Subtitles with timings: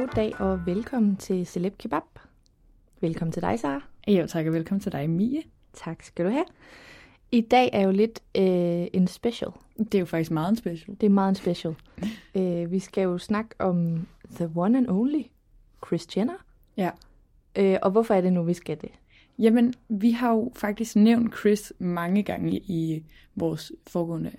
[0.00, 2.02] God dag og velkommen til Celeb Kebab.
[3.00, 3.82] Velkommen til dig, Sara.
[4.08, 5.42] Jo, tak og velkommen til dig, Mie.
[5.72, 6.44] Tak skal du have.
[7.32, 9.50] I dag er jo lidt øh, en special.
[9.78, 10.96] Det er jo faktisk meget en special.
[11.00, 11.74] Det er meget en special.
[12.36, 15.22] øh, vi skal jo snakke om the one and only
[15.86, 16.44] Chris Jenner.
[16.76, 16.90] Ja.
[17.56, 18.90] Øh, og hvorfor er det nu, vi skal det?
[19.38, 23.04] Jamen, vi har jo faktisk nævnt Chris mange gange i
[23.36, 24.30] vores foregående,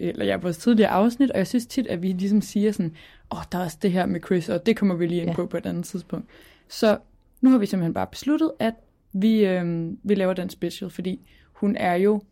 [0.00, 2.94] eller ja, vores tidligere afsnit, og jeg synes tit, at vi ligesom siger sådan,
[3.32, 5.30] åh, oh, der er også det her med Chris, og det kommer vi lige ind
[5.30, 5.34] Ja.
[5.36, 6.26] på på et andet tidspunkt.
[6.68, 6.98] Så
[7.40, 8.74] nu har vi simpelthen bare besluttet, at
[9.12, 11.20] vi, øh, vi laver den special, fordi
[11.52, 12.22] hun er jo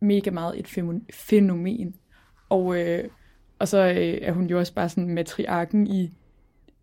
[0.00, 0.68] mega meget et
[1.12, 1.94] fænomen.
[2.48, 3.04] Og, øh,
[3.58, 6.12] og så øh, er hun jo også bare sådan matriarken i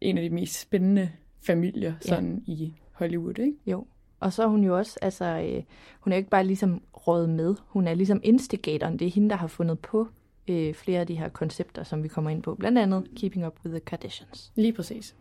[0.02, 1.10] en af de mest spændende
[1.42, 3.54] familier sådan i Hollywood, ikke?
[3.68, 3.88] Jo.
[4.20, 5.64] Og så er hun jo også, altså, øh,
[6.00, 9.00] hun er jo ikke bare ligesom rådet med, hun er ligesom instigatoren.
[9.00, 10.08] Det er hende, der har fundet på
[10.48, 12.56] øh, flere af de her koncepter, som vi kommer ind på.
[12.56, 14.52] Blandt andet Keeping Up with the Kardashians.
[14.56, 15.16] Lige præcis.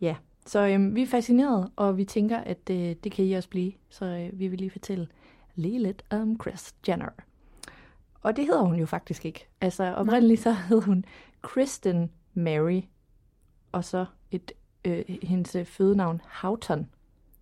[0.00, 0.16] Ja,
[0.46, 3.72] så øhm, vi er fascineret, og vi tænker, at øh, det kan I også blive.
[3.88, 5.08] Så øh, vi vil lige fortælle
[5.54, 7.08] lige lidt om Kris Jenner.
[8.22, 9.48] Og det hedder hun jo faktisk ikke.
[9.60, 11.04] Altså oprindeligt så hed hun
[11.42, 12.80] Kristen Mary,
[13.72, 14.52] og så et
[14.84, 16.86] øh, hendes øh, fødenavn Houghton,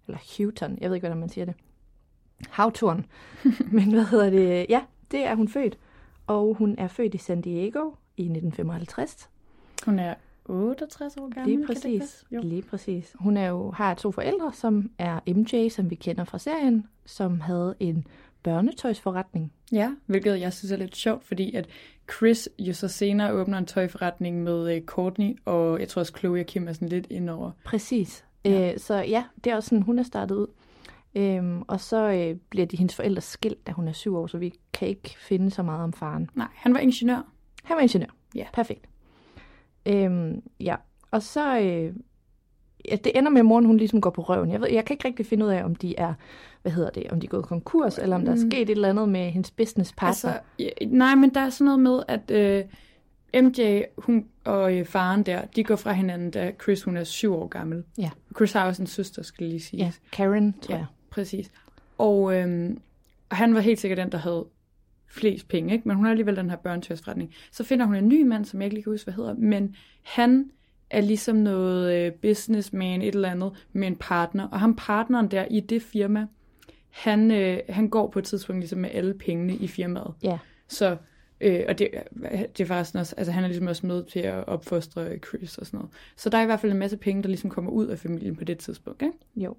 [0.06, 1.54] eller Houghton, jeg ved ikke, hvordan man siger det.
[2.50, 3.06] Houghton.
[3.72, 4.66] Men hvad hedder det?
[4.68, 5.78] Ja, det er hun født.
[6.26, 9.30] Og hun er født i San Diego i 1955.
[9.84, 10.14] Hun er
[10.44, 11.56] 68 år gammel.
[11.56, 12.00] Lige kan det præcis.
[12.00, 12.26] passe?
[12.30, 12.40] Jo.
[12.42, 13.12] Lige præcis.
[13.18, 17.40] Hun er jo, har to forældre, som er MJ, som vi kender fra serien, som
[17.40, 18.06] havde en
[18.42, 19.52] børnetøjsforretning.
[19.72, 21.66] Ja, hvilket jeg synes er lidt sjovt, fordi at
[22.16, 26.40] Chris jo så senere åbner en tøjforretning med øh, Courtney, og jeg tror også Chloe
[26.40, 27.50] og Kim er sådan lidt indover.
[27.64, 28.24] Præcis.
[28.44, 28.72] Ja.
[28.72, 30.46] Øh, så ja, det er også sådan, hun er startet ud.
[31.14, 34.38] Øhm, og så øh, bliver de hendes forældre skilt, da hun er syv år, så
[34.38, 36.30] vi kan ikke finde så meget om faren.
[36.34, 37.26] Nej, han var ingeniør.
[37.64, 38.08] Han var ingeniør.
[38.34, 38.46] Ja.
[38.52, 38.86] Perfekt.
[39.86, 40.76] Øhm, ja,
[41.10, 41.58] og så...
[41.58, 41.92] Øh,
[42.90, 44.50] ja, det ender med, at moren hun ligesom går på røven.
[44.50, 46.14] Jeg, ved, jeg kan ikke rigtig finde ud af, om de er,
[46.62, 48.50] hvad hedder det, om de er gået konkurs, eller om der er Mm.
[48.50, 50.32] sket et eller andet med hendes business partner.
[50.32, 52.64] Altså, nej, men der er sådan noget med, at øh,
[53.42, 57.34] MJ hun og øh, faren der, de går fra hinanden, da Chris hun er syv
[57.34, 57.84] år gammel.
[57.98, 58.10] Ja.
[58.36, 59.84] Chris har også en søster, skal lige sige.
[59.84, 60.86] ja, Karen, tror Ja, jeg.
[61.10, 61.50] præcis.
[61.98, 62.80] Og, øhm,
[63.30, 64.44] og han var helt sikkert den, der havde
[65.08, 65.88] flest penge, ikke?
[65.88, 67.34] men hun har alligevel den her børnetøjsforretning.
[67.52, 69.76] Så finder hun en ny mand, som jeg ikke lige kan huske, hvad hedder, men
[70.02, 70.50] han
[70.90, 74.48] er ligesom noget øh, businessman, et eller andet, med en partner.
[74.48, 76.26] Og ham partneren der i det firma,
[76.90, 80.14] han, øh, han går på et tidspunkt ligesom med alle pengene i firmaet.
[80.22, 80.38] Ja.
[80.68, 80.96] Så,
[81.44, 81.90] øh, og det,
[82.58, 85.66] det er faktisk også, altså han er ligesom også med til at opfostre Chris og
[85.66, 85.92] sådan noget.
[86.16, 88.36] Så der er i hvert fald en masse penge, der ligesom kommer ud af familien
[88.36, 89.14] på det tidspunkt, ikke?
[89.36, 89.56] Jo.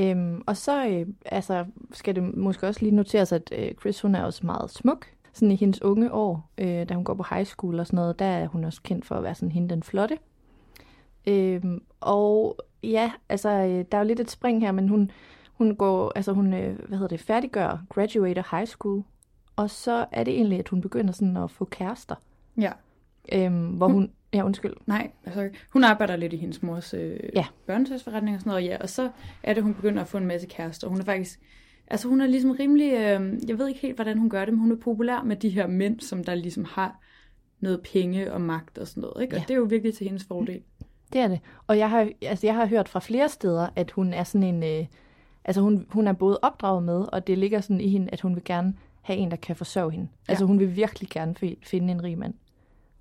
[0.00, 4.14] Øhm, og så øh, altså, skal det måske også lige noteres, at øh, Chris hun
[4.14, 5.06] er også meget smuk.
[5.32, 8.18] Sådan i hendes unge år, øh, da hun går på high school og sådan noget,
[8.18, 10.18] der er hun også kendt for at være sådan hende den flotte.
[11.26, 15.10] Øhm, og ja, altså, øh, der er jo lidt et spring her, men hun,
[15.52, 19.02] hun går, altså hun, øh, hvad hedder det, færdiggør, graduater high school,
[19.56, 22.14] og så er det egentlig, at hun begynder sådan at få kærester.
[22.60, 22.72] Ja.
[23.32, 24.72] Øhm, hvor hun, Ja, undskyld.
[24.86, 27.44] Nej, altså, hun arbejder lidt i hendes mors øh, Ja.
[27.66, 29.10] børnetøjsforretning og sådan noget, ja, og så
[29.42, 30.88] er det, hun begynder at få en masse kærester.
[30.88, 31.40] Hun er faktisk,
[31.88, 34.60] altså hun er ligesom rimelig, øh, jeg ved ikke helt, hvordan hun gør det, men
[34.60, 37.00] hun er populær med de her mænd, som der ligesom har
[37.60, 39.34] noget penge og magt og sådan noget, ikke?
[39.34, 39.44] Og Ja.
[39.48, 40.62] det er jo virkelig til hendes fordel.
[41.12, 41.40] Det er det.
[41.66, 44.62] Og jeg har, altså, jeg har hørt fra flere steder, at hun er sådan en...
[44.80, 44.86] Øh,
[45.44, 48.34] altså hun, hun er både opdraget med, og det ligger sådan i hende, at hun
[48.34, 48.74] vil gerne
[49.04, 50.08] have en, der kan forsørge hende.
[50.28, 50.32] Ja.
[50.32, 52.34] Altså hun vil virkelig gerne fi- finde en rig mand.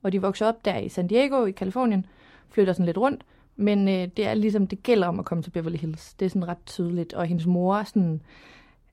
[0.03, 2.05] Og de vokser op der i San Diego i Kalifornien,
[2.49, 3.23] flytter sådan lidt rundt,
[3.55, 6.13] men øh, det er ligesom, det gælder om at komme til Beverly Hills.
[6.13, 7.13] Det er sådan ret tydeligt.
[7.13, 8.21] Og hendes mor sådan...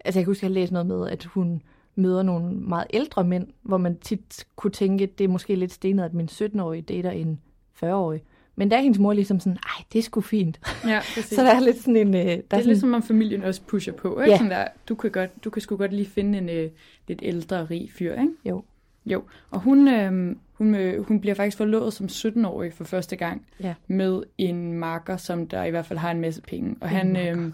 [0.05, 1.63] Altså jeg kan huske, jeg læste noget med, at hun
[1.95, 5.73] møder nogle meget ældre mænd, hvor man tit kunne tænke, at det er måske lidt
[5.73, 7.41] stenet, at min 17-årige dater en
[7.85, 8.23] 40-årig.
[8.57, 10.61] Men der er hendes mor ligesom sådan, ej, det er sgu fint.
[10.87, 11.37] Ja, præcis.
[11.37, 12.15] Så der er lidt sådan en...
[12.15, 14.31] Øh, der det er sådan, ligesom, om familien også pusher på, ikke?
[14.31, 14.37] Ja.
[14.37, 16.71] Sådan der, du kan, godt, du kan sgu godt lige finde en øh,
[17.09, 18.33] lidt ældre, rig fyr, ikke?
[18.45, 18.63] Jo.
[19.07, 23.47] Jo, og hun, øh, hun, øh, hun bliver faktisk forlovet som 17-årig for første gang
[23.61, 23.75] Ja.
[23.89, 26.77] med en marker, som der i hvert fald har en masse penge.
[26.81, 27.53] Og han, øh,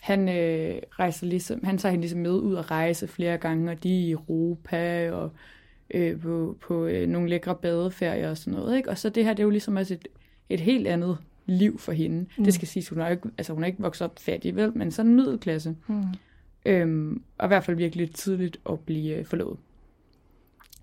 [0.00, 3.82] han øh, rejser ligesom, han tager hende ligesom med ud at rejse flere gange, og
[3.82, 5.30] de er i Europa og
[5.90, 8.76] øh, på, på øh, nogle lækre badeferier og sådan noget.
[8.76, 8.90] Ikke?
[8.90, 10.08] Og så det her, det er jo ligesom også et,
[10.48, 12.26] et helt andet liv for hende.
[12.38, 12.44] Mm.
[12.44, 14.90] Det skal siges, hun er ikke, altså hun er ikke vokset op fattig, vel, men
[14.90, 15.76] sådan en middelklasse.
[15.86, 16.02] Mm.
[16.66, 19.58] Øhm, og i hvert fald virkelig tidligt at blive øh, forlovet.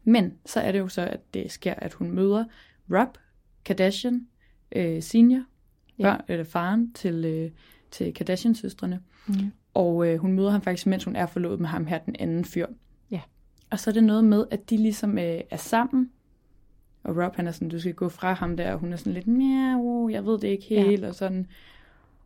[0.04, 2.46] Men så er det jo så, at det sker, at hun møder
[2.92, 3.18] Rob
[3.66, 4.28] Kardashian
[4.72, 5.44] øh, senior,
[6.00, 6.04] Ja.
[6.04, 7.52] børn, eller faren til, øh,
[7.92, 9.00] til Kardashian-søstrene.
[9.28, 9.34] Mm.
[9.74, 12.46] Og øh, hun møder ham faktisk, mens hun er forlovet med ham her, den anden
[12.46, 12.66] fyr.
[13.12, 13.22] Ja.
[13.70, 16.12] Og så er det noget med, at de ligesom øh, er sammen.
[17.04, 19.14] Og Rob, han er sådan, du skal gå fra ham der, og hun er sådan
[19.14, 21.08] lidt, miau, jeg ved det ikke helt, ja.
[21.08, 21.48] og sådan.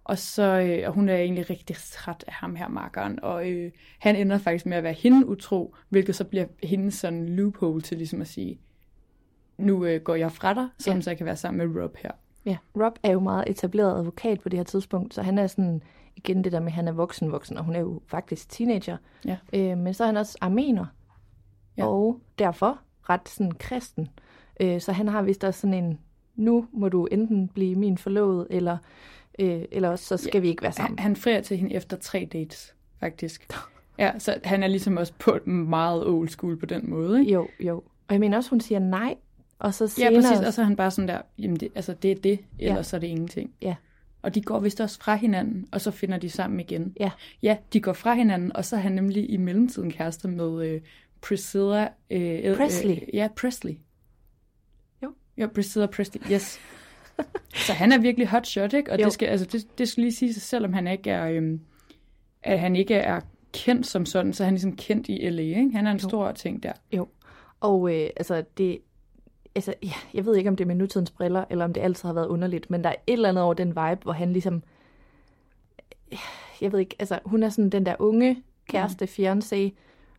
[0.04, 3.72] Og så, øh, og hun er egentlig rigtig træt af ham her, makkeren, og øh,
[4.00, 7.98] han ender faktisk med at være hende utro, hvilket så bliver hendes sådan loophole til
[7.98, 8.60] ligesom at sige,
[9.58, 11.02] nu øh, går jeg fra dig, så, Ja.
[11.02, 12.12] så jeg kan være sammen med Rob her.
[12.46, 15.82] Ja, Rob er jo meget etableret advokat på det her tidspunkt, så han er sådan,
[16.16, 18.98] igen det der med, at han er voksen voksen, og hun er jo faktisk teenager.
[19.26, 19.38] Ja.
[19.54, 20.86] Øh, men så er han også armener.
[21.78, 21.86] Ja.
[21.88, 22.80] og derfor
[23.10, 24.10] ret sådan kristen.
[24.60, 26.00] Øh, så han har vist også sådan en,
[26.36, 28.78] nu må du enten blive min forlovede, eller,
[29.40, 30.40] øh, eller også så skal ja.
[30.40, 31.00] vi ikke være sammen.
[31.00, 33.48] Han, han frier til hende efter tre dates, faktisk.
[34.00, 37.34] Ja, så han er ligesom også på meget old school på den måde, ikke?
[37.34, 37.76] Jo, jo.
[38.08, 39.16] Og jeg mener også, hun siger nej,
[39.60, 40.22] og så Ja, senere...
[40.22, 40.48] præcis.
[40.48, 42.84] Og så er han bare sådan der, jamen det, altså det er det, ellers Ja.
[42.84, 43.52] så er det ingenting.
[43.62, 43.76] Ja.
[44.22, 46.94] Og de går vist også fra hinanden, og så finder de sammen igen.
[47.00, 47.12] Ja.
[47.44, 50.82] Ja, de går fra hinanden, og så er han nemlig i mellemtiden kærester med øh,
[51.22, 51.88] Priscilla...
[52.10, 52.92] Øh, Presley.
[52.92, 53.74] Øh, ja, Presley.
[55.38, 55.42] Jo.
[55.44, 56.60] Ja, Priscilla Presley, yes.
[57.68, 58.92] så han er virkelig hot shot, ikke?
[58.92, 59.06] Og Jo.
[59.06, 61.28] det skal, altså, det, det skal lige sige sig, selvom han ikke er...
[61.30, 61.60] Øhm,
[62.44, 63.20] at han ikke er
[63.54, 65.72] kendt som sådan, så er han ligesom kendt i LA, ikke?
[65.74, 66.08] Han er en Jo.
[66.10, 66.72] stor ting der.
[66.94, 67.08] Jo,
[67.60, 68.80] og øh, altså det,
[69.56, 72.10] altså ja, jeg ved ikke om det er med nutidens briller, eller om det altid
[72.10, 74.64] har været underligt, men der er et eller andet over den vibe, hvor han ligesom,
[76.62, 79.72] jeg ved ikke, altså hun er sådan den der unge kæreste, fiancé,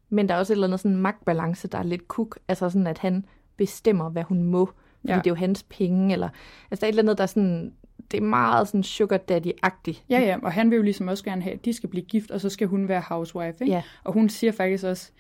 [0.09, 2.87] men der er også et eller andet sådan magtbalance, der er lidt kuk, altså sådan
[2.87, 3.25] at han
[3.57, 4.71] bestemmer, hvad hun må,
[5.07, 5.19] fordi Ja.
[5.19, 6.29] det er jo hans penge, eller,
[6.71, 7.73] altså der er et eller andet, der er sådan,
[8.11, 10.03] det er meget sådan sugar daddy-agtigt.
[10.11, 12.31] Ja, ja, og han vil jo ligesom også gerne have, at de skal blive gift,
[12.31, 13.73] og så skal hun være housewife, ikke?
[13.75, 13.83] Ja.
[14.05, 15.11] Og hun siger faktisk også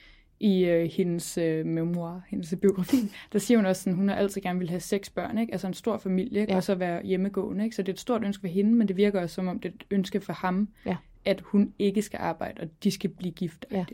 [0.40, 2.96] i øh, hendes øh, memoir, hendes biografi,
[3.32, 5.52] der siger hun også, sådan, hun har altid gerne vil have seks børn, ikke?
[5.52, 6.52] Altså en stor familie, ikke?
[6.52, 6.56] Ja.
[6.56, 7.76] Og så være hjemmegående, ikke?
[7.76, 9.68] Så det er et stort ønske for hende, men det virker også som om, det
[9.68, 10.96] er et ønske for ham, Ja.
[11.26, 13.66] At hun ikke skal arbejde, og de skal blive gift.
[13.70, 13.84] Ja.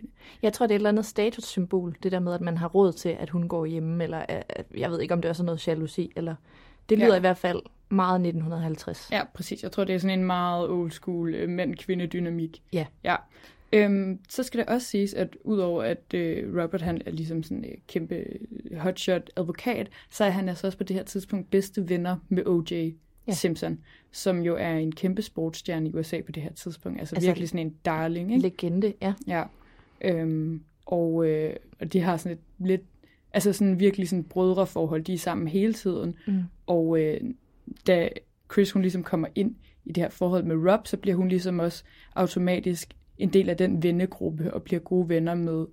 [0.43, 2.93] Jeg tror, det er et eller andet statussymbol, det der med, at man har råd
[2.93, 5.69] til, at hun går hjemme, eller at, jeg ved ikke, om det er sådan noget
[5.69, 6.35] jalousi, eller
[6.89, 7.17] det lyder Ja.
[7.17, 9.09] i hvert fald meget 1950.
[9.13, 9.63] Ja, præcis.
[9.63, 12.63] Jeg tror, det er sådan en meget old school øh, mænd-kvinde-dynamik.
[12.73, 12.87] Ja.
[13.05, 13.17] Ja.
[13.73, 17.59] Øhm, så skal det også siges, at udover at øh, Robert han er ligesom sådan
[17.59, 21.51] en øh, kæmpe øh, hotshot advokat, så er han altså også på det her tidspunkt
[21.51, 22.91] bedste venner med O.J.
[23.27, 23.33] Ja.
[23.33, 23.79] Simpson,
[24.13, 27.01] som jo er en kæmpe sportsstjerne i USA på det her tidspunkt.
[27.01, 28.43] Altså, Altså, altså virkelig sådan en darling, ikke?
[28.43, 29.15] Legende, ja.
[29.27, 29.45] Ja.
[30.01, 32.83] Øhm, og, øh, og de har sådan et lidt,
[33.33, 36.15] altså sådan virkelig sådan brødreforhold, de er sammen hele tiden.
[36.27, 36.43] Mm.
[36.67, 37.21] Og øh,
[37.87, 38.09] da
[38.53, 41.59] Chris hun ligesom kommer ind i det her forhold med Rob, så bliver hun ligesom
[41.59, 45.67] også automatisk en del af den vennegruppe og bliver gode venner med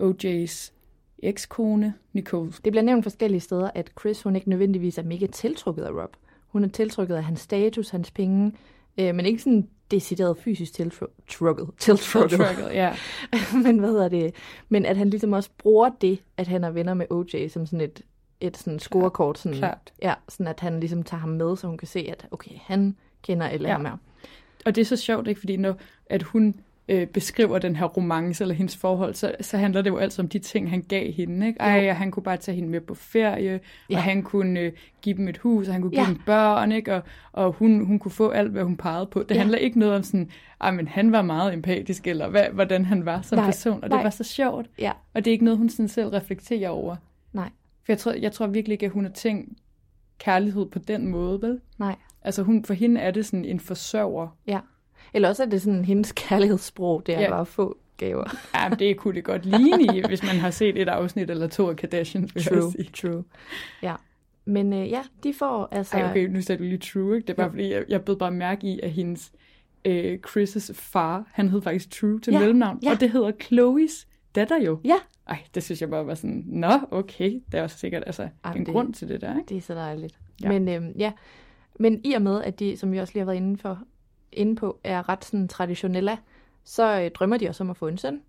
[0.00, 0.72] OJ's
[1.18, 2.52] ekskone, Nicole.
[2.64, 6.16] Det bliver nævnt forskellige steder, at Chris, hun ikke nødvendigvis er mega tiltrukket af Rob.
[6.54, 8.52] Hun er tiltrukket af hans status, hans penge,
[8.98, 11.68] øh, men ikke sådan decideret fysisk tiltrukket.
[11.78, 12.38] Tiltrukket.
[12.72, 12.96] Ja.
[13.64, 14.34] men hvad hedder det?
[14.68, 17.80] Men at han ligesom også bruger det, at han er venner med OJ, som sådan
[17.80, 18.00] et,
[18.40, 19.38] et sådan scorekort.
[19.38, 19.92] Sådan, klart.
[20.02, 22.96] Ja, sådan at han ligesom tager ham med, så hun kan se, at okay, han
[23.22, 23.74] kender eller Ja.
[23.74, 23.96] ham er.
[24.66, 25.40] Og det er så sjovt, ikke?
[25.40, 26.54] Fordi når at hun
[26.88, 30.28] øh, beskriver den her romance eller hendes forhold, så, så handler det jo altid om
[30.28, 31.46] de ting, han gav hende.
[31.46, 31.60] Ikke?
[31.60, 33.60] Ej, og han kunne bare tage hende med på ferie,
[33.90, 33.96] ja.
[33.96, 34.72] Og han kunne øh,
[35.02, 36.08] give dem et hus, og han kunne give Ja.
[36.08, 36.94] dem børn, ikke?
[36.94, 39.22] Og, og hun, hun kunne få alt, hvad hun pegede på.
[39.22, 39.38] Det Ja.
[39.40, 40.30] handler ikke noget om sådan,
[40.72, 43.98] men han var meget empatisk, eller hvad, hvordan han var som Nej, person, og nej.
[43.98, 44.66] det var så sjovt.
[44.78, 46.96] Ja, Og det er ikke noget, hun sådan selv reflekterer over.
[47.32, 47.48] nej,
[47.84, 49.58] For jeg tror, jeg tror virkelig ikke, at hun har tænkt
[50.18, 51.60] kærlighed på den måde, vel?
[51.78, 51.96] nej.
[52.26, 54.28] Altså hun, for hende er det sådan en forsørger.
[54.46, 54.58] Ja.
[55.12, 57.30] Eller også er det sådan hendes kærlighedssprog, det er Ja.
[57.30, 58.24] bare at få gaver.
[58.54, 61.76] Ja, det kunne det godt ligne hvis man har set et afsnit eller to af
[61.90, 62.06] jeg
[62.44, 63.24] True, true.
[63.82, 63.94] Ja.
[64.44, 65.96] Men øh, ja, de får altså...
[65.96, 67.26] Ej, okay, nu sagde du lige true, ikke?
[67.26, 67.50] Det er bare Jo.
[67.52, 69.32] fordi, jeg, jeg bed bare mærke i, at hendes
[69.84, 72.90] øh, Chris' far, han hed faktisk True til Ja, mellemnavn, ja.
[72.90, 74.78] og det hedder Chloe's datter jo.
[74.84, 74.96] Ja,
[75.28, 78.52] Ej, det synes jeg bare var sådan, nå, okay, der er også sikkert altså, Ej,
[78.52, 79.48] en det- grund til det der, ikke?
[79.48, 80.18] det er så dejligt.
[80.42, 80.52] Ja.
[80.52, 80.58] Ja.
[80.58, 81.12] Men øhm, ja,
[81.80, 83.78] men i og med, at de, som vi også lige har været inde, for,
[84.36, 86.18] inde på, er ret sådan traditionelle,
[86.64, 88.22] så øh, drømmer de også om at få en søn.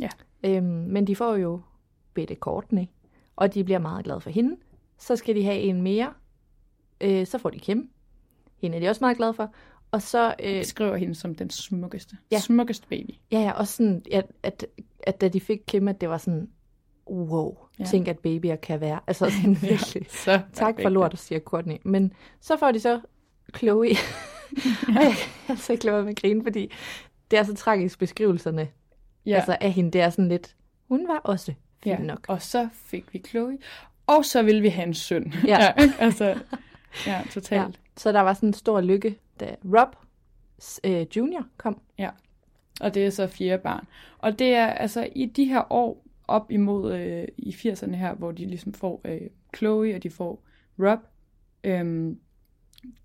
[0.00, 0.08] Ja.
[0.44, 1.60] Øhm, men de får jo
[2.14, 2.84] Bette Courtney,
[3.36, 4.56] og de bliver meget glade for hende.
[4.98, 6.12] Så skal de have en mere.
[7.00, 7.90] Øh, så får de Kim.
[8.58, 9.52] Hende er de også meget glade for.
[9.90, 12.16] Og så, øh, Jeg skriver hende som den smukkeste.
[12.30, 12.38] Ja.
[12.38, 13.10] Smukkeste baby.
[13.32, 14.66] ja, ja, også sådan, at, at,
[15.02, 16.50] at da de fik Kim, at det var sådan,
[17.10, 17.84] wow, Ja.
[17.84, 19.00] tænk at babyer kan være.
[19.06, 20.06] Altså sådan virkelig.
[20.10, 21.76] Så Tak for lort, siger Courtney.
[21.84, 23.00] Men så får de så
[23.56, 23.88] Chloe.
[24.96, 25.14] og jeg
[25.46, 26.72] kan altså ikke lade være med at grine, fordi
[27.30, 28.68] det er så tragisk beskrivelserne
[29.26, 29.30] Ja.
[29.30, 29.36] ja.
[29.36, 29.90] altså, af hende.
[29.90, 30.56] Det er sådan lidt,
[30.88, 31.52] hun var også
[31.82, 31.98] fin ja.
[31.98, 32.24] nok.
[32.28, 33.58] Og så fik vi Chloe,
[34.06, 35.34] og så ville vi have en søn.
[35.46, 35.72] Ja.
[35.82, 35.94] ikke?
[35.98, 36.34] altså, ja,
[37.06, 37.22] Ja.
[37.30, 37.80] totalt.
[37.96, 39.96] Så der var sådan en stor lykke, da Rob
[40.84, 41.80] øh, Junior kom.
[41.98, 42.10] Ja.
[42.80, 43.86] Og det er så fjerde barn.
[44.18, 48.32] Og det er altså i de her år op imod øh, i 80'erne her, hvor
[48.32, 49.20] de ligesom får øh,
[49.56, 50.42] Chloe, og de får
[50.78, 50.98] Rob,
[51.64, 52.18] øhm,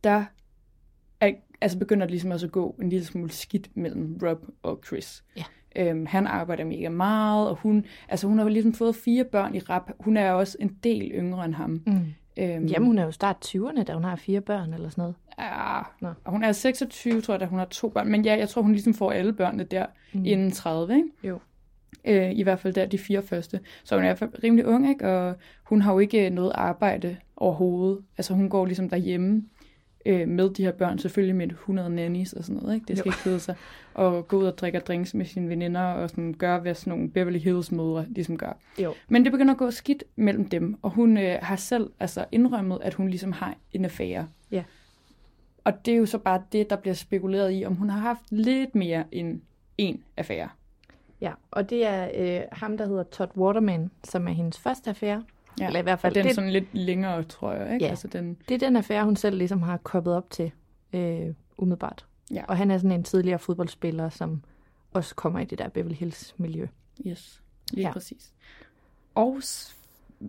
[0.04, 0.26] der
[1.20, 1.32] er,
[1.62, 5.24] altså begynder det ligesom også at gå en lille smule skidt mellem Rob og Chris.
[5.38, 5.44] Ja.
[5.76, 9.56] Øhm, han arbejder mega meget, og hun, altså hun har jo ligesom fået fire børn
[9.56, 9.92] i rap.
[10.00, 11.82] Hun er også en del yngre end ham.
[11.86, 12.14] Mm.
[12.38, 15.16] Øhm, Jamen, hun er jo start 20'erne, da hun har fire børn eller sådan noget.
[15.40, 16.10] Ja, Nå.
[16.24, 18.08] og hun er 26, tror jeg, da hun har to børn.
[18.08, 20.26] Men ja, jeg tror, hun ligesom får alle børnene der mm.
[20.26, 21.08] inden 30, ikke?
[21.24, 21.40] Jo.
[22.06, 23.60] Øh, I hvert fald der de fire første.
[23.84, 25.10] Så hun er i hvert fald rimelig ung, ikke?
[25.10, 28.00] Og hun har jo ikke noget arbejde overhovedet.
[28.18, 29.44] Altså hun går ligesom derhjemme
[30.06, 32.86] øh, med de her børn, selvfølgelig med 100 nannies og sådan noget, ikke?
[32.88, 33.14] Det skal Jo.
[33.14, 33.56] ikke hedde sig.
[33.94, 37.10] Og gå ud og drikke drinks med sine veninder og sådan gøre, hvad sådan nogle
[37.12, 38.58] Beverly Hills mødre ligesom gør.
[38.84, 38.94] Jo.
[39.08, 42.80] Men det begynder at gå skidt mellem dem, og hun øh, har selv altså indrømmet,
[42.82, 44.28] at hun ligesom har en affære.
[44.52, 44.64] Ja.
[45.64, 48.22] Og det er jo så bare det, der bliver spekuleret i, om hun har haft
[48.30, 49.42] lidt mere end
[49.78, 50.50] en affære.
[51.22, 55.24] Ja, og det er øh, ham, der hedder Todd Waterman, som er hendes første affære.
[55.60, 55.68] Ja.
[55.68, 57.74] Eller i hvert fald, og den er sådan lidt længere, tror jeg.
[57.74, 57.86] Ikke?
[57.86, 57.90] Ja.
[57.90, 60.52] Altså den, Det er den affære, hun selv ligesom har koppet op til
[60.94, 62.06] øh, umiddelbart.
[62.34, 62.46] Ja.
[62.48, 64.42] Og han er sådan en tidligere fodboldspiller, som
[64.94, 66.68] også kommer i det der Beverly Hills miljø.
[67.08, 67.94] yes, lige ja.
[67.94, 68.34] Præcis.
[69.16, 69.42] Og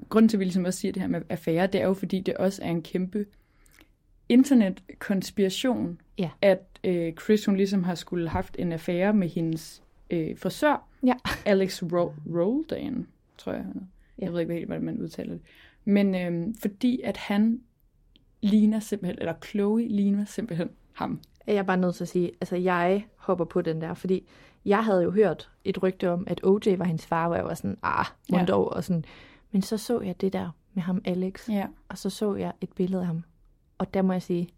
[0.08, 2.20] grunden til, at vi ligesom også siger det her med affære, det er jo, fordi
[2.20, 3.26] det også er en kæmpe
[4.28, 6.30] internetkonspiration, Ja.
[6.42, 11.14] at øh, Chris, hun ligesom har skulle haft en affære med hendes øh, frisør, Ja.
[11.44, 13.06] Alex Ro- Roldan,
[13.38, 13.64] tror jeg.
[14.18, 15.42] Jeg ved ikke helt, hvordan man udtaler det.
[15.84, 17.60] Men øh, fordi at han
[18.42, 21.20] ligner simpelthen, eller Chloe ligner simpelthen ham.
[21.46, 24.26] Jeg er bare nødt til at sige, altså jeg hopper på den der, fordi
[24.64, 27.54] jeg havde jo hørt et rygte om, at OJ var hendes far, hvor jeg var
[27.54, 28.38] sådan, ah, Ja.
[28.38, 28.44] ja.
[28.44, 29.04] dog, og sådan.
[29.52, 31.66] Men så så jeg det der med ham, Alex, Ja.
[31.88, 33.22] og så så jeg et billede af ham.
[33.78, 34.48] Og der må jeg sige,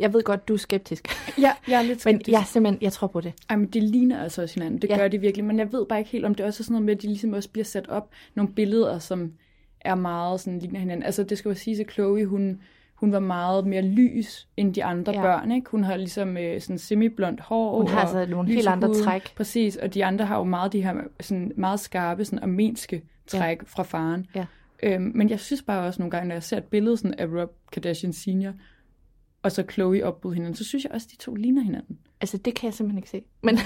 [0.00, 2.32] jeg ved godt, du er skeptisk, Ja, jeg er lidt men skeptisk.
[2.32, 3.32] jeg simpelthen, jeg tror på det.
[3.48, 4.82] Ej, men det ligner altså også hinanden.
[4.82, 4.96] Det ja.
[4.96, 5.44] Gør de virkelig.
[5.44, 7.06] Men jeg ved bare ikke helt, om det også er sådan noget med, at de
[7.06, 9.32] ligesom også bliver sat op nogle billeder, som
[9.80, 11.02] er meget sådan ligner hinanden.
[11.02, 12.60] Altså, det skal jo sige, at Chloe, hun,
[12.94, 15.22] hun var meget mere lys end de andre ja.
[15.22, 15.70] Børn, ikke?
[15.70, 17.78] Hun har ligesom øh, sådan semi-blondt hår.
[17.78, 19.02] Hun har altså nogle helt andre huden.
[19.02, 19.34] træk.
[19.36, 23.58] Præcis, og de andre har jo meget de her sådan meget skarpe, sådan armenske træk
[23.58, 23.64] ja.
[23.66, 24.26] fra faren.
[24.34, 24.46] Ja.
[24.82, 27.26] Øhm, men jeg synes bare også nogle gange, når jeg ser et billede sådan af
[27.26, 28.52] Rob Kardashian Senior,
[29.42, 31.98] og så Chloe op mod hinanden, så synes jeg også, at de to ligner hinanden.
[32.20, 33.22] Altså, det kan jeg simpelthen ikke se.
[33.42, 33.58] Men,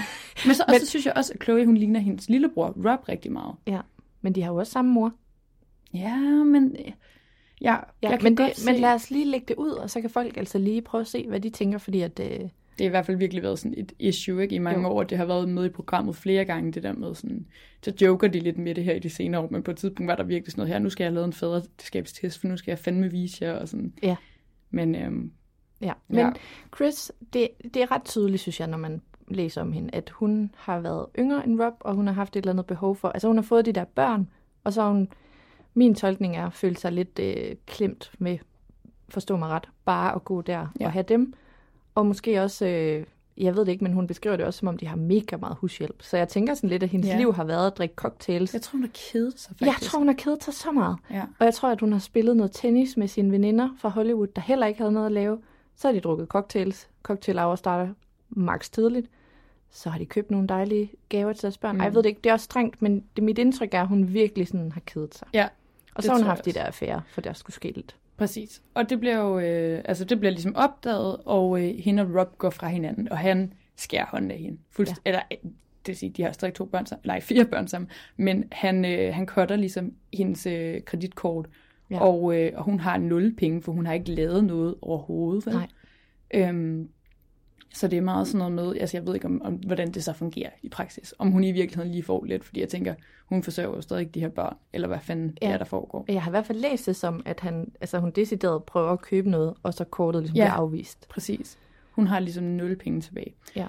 [0.45, 3.31] Men så, Men- så synes jeg også, at Chloe, hun ligner hendes lillebror, Rob, rigtig
[3.31, 3.55] meget.
[3.67, 3.79] ja,
[4.21, 5.13] men de har jo også samme mor.
[5.93, 6.75] Ja, men...
[6.79, 6.93] Ja,
[7.61, 9.89] Ja, jeg kan men, godt det, se, men lad os lige lægge det ud, og
[9.89, 12.49] så kan folk altså lige prøve at se, hvad de tænker, fordi at, øh, det
[12.79, 14.55] har i hvert fald virkelig været sådan et issue ikke?
[14.55, 14.87] i mange Jo.
[14.93, 15.03] år.
[15.03, 17.45] Det har været med i programmet flere gange, det der med sådan...
[17.83, 20.07] Så joker de lidt med det her i de senere år, men på et tidspunkt
[20.07, 22.71] var der virkelig sådan noget her, nu skal jeg lavet en faderskabstest, for nu skal
[22.71, 23.93] jeg fandme vise jer, og sådan.
[24.03, 24.15] Ja.
[24.71, 25.31] Men øhm,
[25.85, 25.93] ja.
[26.07, 26.31] Men Ja.
[26.75, 30.51] Chris, det, det er ret tydeligt, synes jeg, når man læser om hende, at hun
[30.57, 33.27] har været yngre end Rob, og hun har haft et eller andet behov for, altså
[33.27, 34.29] hun har fået de der børn,
[34.63, 35.09] og så har hun,
[35.73, 38.37] min tolkning er, følt sig lidt øh, klemt med,
[39.09, 40.85] forstå mig ret, bare at gå der Ja.
[40.85, 41.33] og have dem,
[41.95, 43.05] og måske også øh,
[43.37, 45.57] jeg ved det ikke, men hun beskriver det også, som om de har mega meget
[45.59, 46.01] hushjælp.
[46.03, 47.17] Så jeg tænker sådan lidt, at hendes ja.
[47.17, 48.53] liv har været at drikke cocktails.
[48.53, 49.65] Jeg tror, hun har kedet sig faktisk.
[49.65, 50.97] Jeg tror, hun har kedet sig så meget.
[51.11, 51.21] Ja.
[51.39, 54.41] Og jeg tror, at hun har spillet noget tennis med sine veninder fra Hollywood, der
[54.41, 55.37] heller ikke havde noget at lave.
[55.75, 56.89] Så har de drukket cocktails.
[57.03, 57.93] Cocktail hour starter
[58.29, 59.07] max tidligt.
[59.69, 61.71] Så har de købt nogle dejlige gaver til deres børn.
[61.75, 61.77] Mm.
[61.77, 61.81] Mm.
[61.81, 63.87] Ej, jeg ved det ikke, det er også strengt, men det, mit indtryk er, at
[63.87, 65.27] hun virkelig sådan har kedet sig.
[65.33, 65.47] Ja,
[65.95, 67.95] Og så har hun haft de der affærer, for der skulle ske lidt.
[68.17, 68.61] Præcis.
[68.73, 72.37] Og det bliver jo, øh, altså det bliver ligesom opdaget, og øh, hende og Rob
[72.37, 74.57] går fra hinanden, og han skærer hånden af hende.
[74.69, 75.09] Fuldst- ja.
[75.09, 77.89] Eller, øh, det vil sige, de har stadig to børn sammen, nej, fire børn sammen,
[78.17, 81.45] men han, øh, han cutter ligesom hendes øh, kreditkort,
[81.89, 81.99] Ja.
[81.99, 85.45] og, øh, og hun har nul penge, for hun har ikke lavet noget overhovedet.
[85.45, 85.53] Vel?
[85.53, 85.67] Nej.
[86.33, 86.89] Øhm,
[87.73, 90.03] så det er meget sådan noget med, altså jeg ved ikke, om, om, hvordan det
[90.03, 91.13] så fungerer i praksis.
[91.19, 92.93] Om hun i virkeligheden lige får lidt, fordi jeg tænker,
[93.25, 95.51] hun forsørger jo stadig de her børn, eller hvad fanden ja.
[95.51, 96.05] Er, der foregår.
[96.07, 99.01] Jeg har i hvert fald læst det som, at han, altså hun decideret prøver at
[99.01, 100.43] købe noget, og så kortet ligesom ja.
[100.43, 101.07] bliver afvist.
[101.09, 101.57] Præcis.
[101.91, 103.35] Hun har ligesom nul penge tilbage.
[103.55, 103.67] Ja.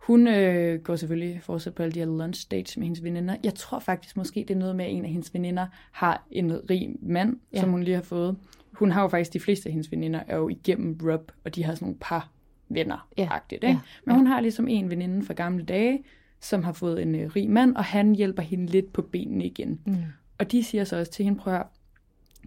[0.00, 3.36] Hun øh, går selvfølgelig fortsat på alle de her lunch dates med hendes veninder.
[3.44, 6.70] Jeg tror faktisk måske, det er noget med, at en af hendes veninder har en
[6.70, 7.60] rig mand, ja.
[7.60, 8.36] Som hun lige har fået.
[8.72, 11.64] Hun har jo faktisk, de fleste af hendes veninder er jo igennem Rob, og de
[11.64, 12.30] har sådan nogle par
[12.68, 13.28] venner Ja.
[13.52, 13.66] ikke?
[13.66, 13.78] Ja.
[14.04, 16.04] Men hun har ligesom en veninde fra gamle dage,
[16.40, 19.80] som har fået en øh, rig mand, og han hjælper hende lidt på benene igen.
[19.86, 19.96] Mm.
[20.38, 21.66] Og de siger så også til hende, prøv at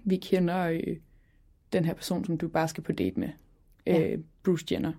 [0.03, 0.97] vi kender øh,
[1.73, 3.29] den her person, som du bare skal på date med.
[3.85, 4.11] Ja.
[4.11, 4.91] Øh, Bruce Jenner.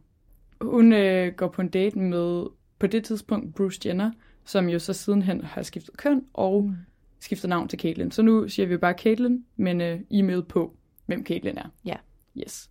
[0.61, 2.47] Hun øh, går på en date med,
[2.79, 4.11] på det tidspunkt, Bruce Jenner,
[4.45, 6.75] som jo så sidenhen har skiftet køn og mm.
[7.21, 8.11] skiftet navn til Caitlyn.
[8.11, 10.75] Så nu siger vi bare Caitlyn, men øh, I med på,
[11.07, 11.69] hvem Caitlyn er.
[11.85, 11.97] Ja.
[12.39, 12.71] Yes.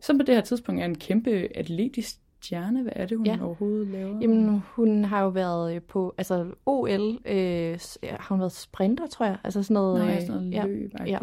[0.00, 2.82] Så på det her tidspunkt er en kæmpe atletisk stjerne.
[2.82, 3.38] Hvad er det, hun Ja.
[3.42, 4.18] overhovedet laver?
[4.20, 9.26] Jamen, hun har jo været øh, på, altså OL, øh, har hun været sprinter, tror
[9.26, 9.38] jeg.
[9.44, 11.18] Altså sådan noget, Nej, øh, sådan noget ja, løb ja.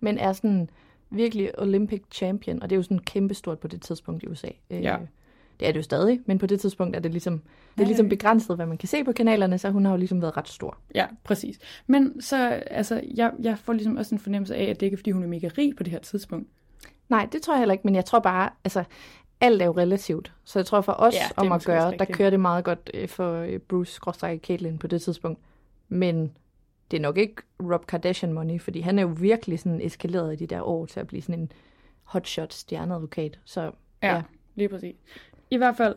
[0.00, 0.70] Men er sådan
[1.10, 4.48] virkelig Olympic champion, og det er jo sådan kæmpestort på det tidspunkt i USA.
[4.70, 4.96] Øh, Ja.
[5.60, 7.42] Det er det jo stadig, men på det tidspunkt er det ligesom,
[7.76, 10.22] det er ligesom begrænset, hvad man kan se på kanalerne, så hun har jo ligesom
[10.22, 10.78] været ret stor.
[10.94, 11.58] Ja, præcis.
[11.86, 14.98] Men så, altså, jeg, jeg får ligesom også en fornemmelse af, at det ikke er,
[14.98, 16.48] fordi hun er mega rig på det her tidspunkt.
[17.08, 18.84] Nej, det tror jeg heller ikke, men jeg tror bare, altså,
[19.40, 20.32] alt er jo relativt.
[20.44, 23.08] Så jeg tror for os Ja, om at gøre, der kører det meget godt øh,
[23.08, 25.40] for øh, Bruce Caitlyn på det tidspunkt.
[25.88, 26.32] Men
[26.90, 30.36] det er nok ikke Rob Kardashian money, fordi han er jo virkelig sådan eskaleret i
[30.36, 31.52] de der år til at blive sådan en
[32.02, 33.38] hotshot stjerneadvokat.
[33.44, 33.70] Så
[34.02, 34.14] Ja.
[34.14, 34.22] ja.
[34.54, 34.96] lige præcis.
[35.50, 35.94] I hvert fald,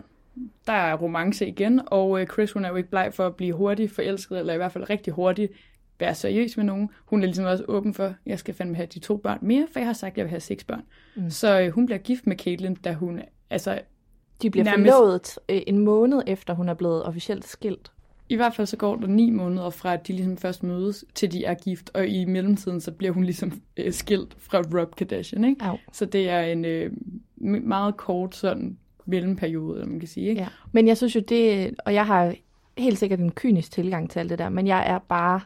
[0.67, 3.53] der er romance igen, og øh, Chris, hun er jo ikke bleg for at blive
[3.53, 5.51] hurtigt forelsket, eller i hvert fald rigtig hurtigt
[5.99, 6.89] være seriøs med nogen.
[7.05, 9.79] Hun er ligesom også åben for, jeg skal fandme have de to børn mere, for
[9.79, 10.81] jeg har sagt, at jeg vil have seks børn.
[11.15, 11.29] Mm.
[11.29, 13.81] Så øh, hun bliver gift med Caitlyn, da hun, altså
[14.41, 17.91] de bliver Nærmest- forlovet øh, en måned efter, hun er blevet officielt skilt.
[18.29, 21.31] i hvert fald så går der ni måneder fra, at de ligesom først mødes, til
[21.31, 25.43] de er gift, og i mellemtiden så bliver hun ligesom øh, skilt fra Rob Kardashian,
[25.45, 25.65] ikke?
[25.65, 25.77] Au.
[25.91, 26.91] Så det er en øh,
[27.63, 30.41] meget kort sådan mellemperiode, eller man kan sige, ikke?
[30.41, 30.47] Ja.
[30.71, 32.35] Men jeg synes jo det, og jeg har
[32.77, 35.41] helt sikkert en kynisk tilgang til alt det der, men jeg er bare,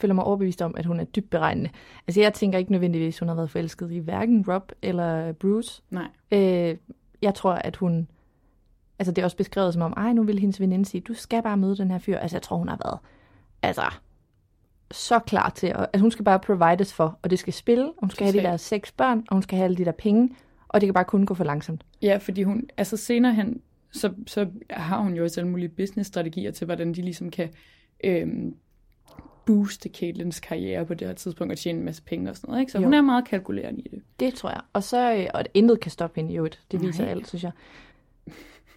[0.00, 1.70] føler mig overbevist om, at hun er dybt beregnende.
[2.06, 5.82] Altså jeg tænker ikke nødvendigvis, hun har været forelsket i hverken Rob eller Bruce.
[5.90, 6.08] Nej.
[6.32, 6.76] Øh,
[7.22, 8.08] jeg tror, at hun,
[8.98, 11.42] altså det er også beskrevet som om, ej nu vil hendes veninde sige, du skal
[11.42, 12.18] bare møde den her fyr.
[12.18, 12.98] Altså jeg tror, hun har været,
[13.62, 13.82] altså
[14.90, 17.94] så klar til, at altså, hun skal bare provides for, og det skal spille, og
[18.00, 20.36] hun skal have de der seks børn, og hun skal have alle de der penge,
[20.72, 21.84] og det kan bare kun gå for langsomt.
[22.02, 23.60] Ja, fordi hun, altså senere hen,
[23.92, 27.48] så, så har hun jo også alle mulige business-strategier til, hvordan de ligesom kan
[28.04, 28.54] øhm,
[29.46, 32.60] booste Caitlyns karriere på det her tidspunkt og tjene en masse penge og sådan noget.
[32.60, 32.72] Ikke?
[32.72, 32.84] Så Jo.
[32.84, 34.02] hun er meget kalkulerende i det.
[34.20, 34.60] Det tror jeg.
[34.72, 36.60] Og så, øh, og intet kan stoppe hende i øvrigt.
[36.72, 37.10] Det viser Nej.
[37.10, 37.52] alt, synes jeg.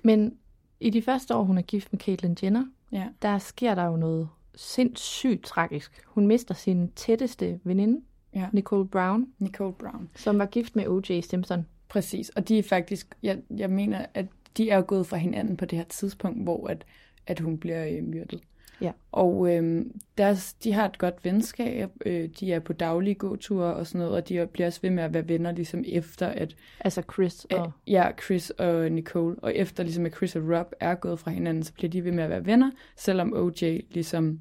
[0.03, 0.33] Men
[0.79, 3.07] i de første år, hun er gift med Caitlyn Jenner, Ja.
[3.21, 6.01] der sker der jo noget sindssygt tragisk.
[6.05, 8.01] Hun mister sin tætteste veninde,
[8.35, 8.47] ja.
[8.53, 10.09] Nicole Brown, Nicole Brown.
[10.15, 11.21] som var gift med O.J.
[11.21, 11.65] Simpson.
[11.89, 12.29] Præcis.
[12.29, 14.25] Og de er faktisk, jeg, jeg mener, at
[14.57, 16.85] de er gået fra hinanden på det her tidspunkt, hvor at,
[17.27, 18.41] at hun bliver øh, myrdet.
[18.81, 18.91] Ja.
[19.11, 19.85] Og øh,
[20.17, 24.15] deres, de har et godt venskab, øh, de er på daglige gåture og sådan noget,
[24.15, 27.71] og de bliver også ved med at være venner, ligesom efter at Altså Chris og...
[27.87, 29.35] Ja, Chris og Nicole.
[29.41, 32.11] Og efter ligesom at Chris og Rob er gået fra hinanden, så bliver de ved
[32.11, 34.39] med at være venner, selvom OJ ligesom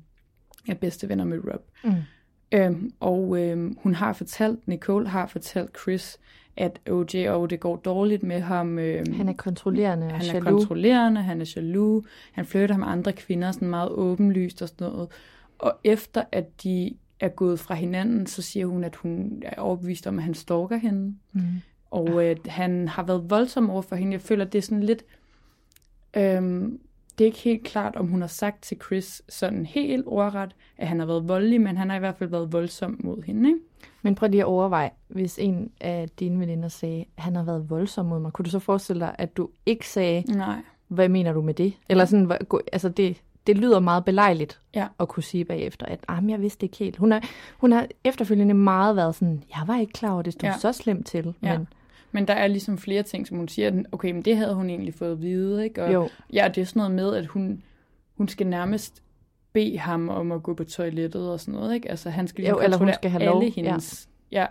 [0.69, 1.63] er bedste venner med Rob.
[1.85, 1.93] Mm.
[2.53, 6.19] Øhm, og øhm, hun har fortalt, Nicole har fortalt Chris,
[6.57, 8.79] at OJ og det går dårligt med ham.
[8.79, 10.51] Øhm, Han er kontrollerende og han er jaloux.
[10.51, 15.09] kontrollerende, han er jaloux, han flytter med andre kvinder sådan meget åbenlyst og sådan noget.
[15.59, 20.07] Og efter at de er gået fra hinanden, så siger hun, at hun er overbevist
[20.07, 21.15] om, at han stalker hende.
[21.33, 21.43] Mm.
[21.91, 24.13] Og øh, han har været voldsom over for hende.
[24.13, 25.05] Jeg føler, det er sådan lidt...
[26.17, 26.81] Øhm,
[27.19, 30.89] det er ikke helt klart, om hun har sagt til Chris sådan helt ordret, at
[30.89, 33.61] han har været voldelig, men han har i hvert fald været voldsom mod hende, ikke?
[34.05, 37.71] Men prøv lige at overveje, hvis en af dine veninder sagde, at han har været
[37.71, 38.33] voldsom mod mig.
[38.33, 40.57] Kunne du så forestille dig, at du ikke sagde, Nej.
[40.89, 41.73] hvad mener du med det?
[41.89, 42.31] Eller sådan,
[42.73, 44.87] altså det, det lyder meget belejligt Ja.
[45.01, 46.97] at kunne sige bagefter, at ah, jeg vidste ikke helt.
[46.97, 47.23] Hun har,
[47.59, 50.59] hun har efterfølgende meget været sådan, jeg var ikke klar over, det stod Ja.
[50.59, 51.35] så slemt til.
[51.43, 51.59] Ja.
[51.59, 51.69] Men
[52.13, 54.95] Men der er ligesom flere ting, som hun siger, okay, men det havde hun egentlig
[54.95, 55.85] fået at vide, ikke?
[55.85, 56.09] Og, Jo.
[56.33, 57.63] Ja, det er sådan noget med, at hun,
[58.17, 59.03] hun skal nærmest
[59.55, 61.91] bede ham om at gå på toilettet og sådan noget, ikke?
[61.91, 64.09] Altså, han skal ligesom Jo, eller kontrollere skal have lov, alle hendes...
[64.33, 64.41] Ja.
[64.41, 64.47] ja.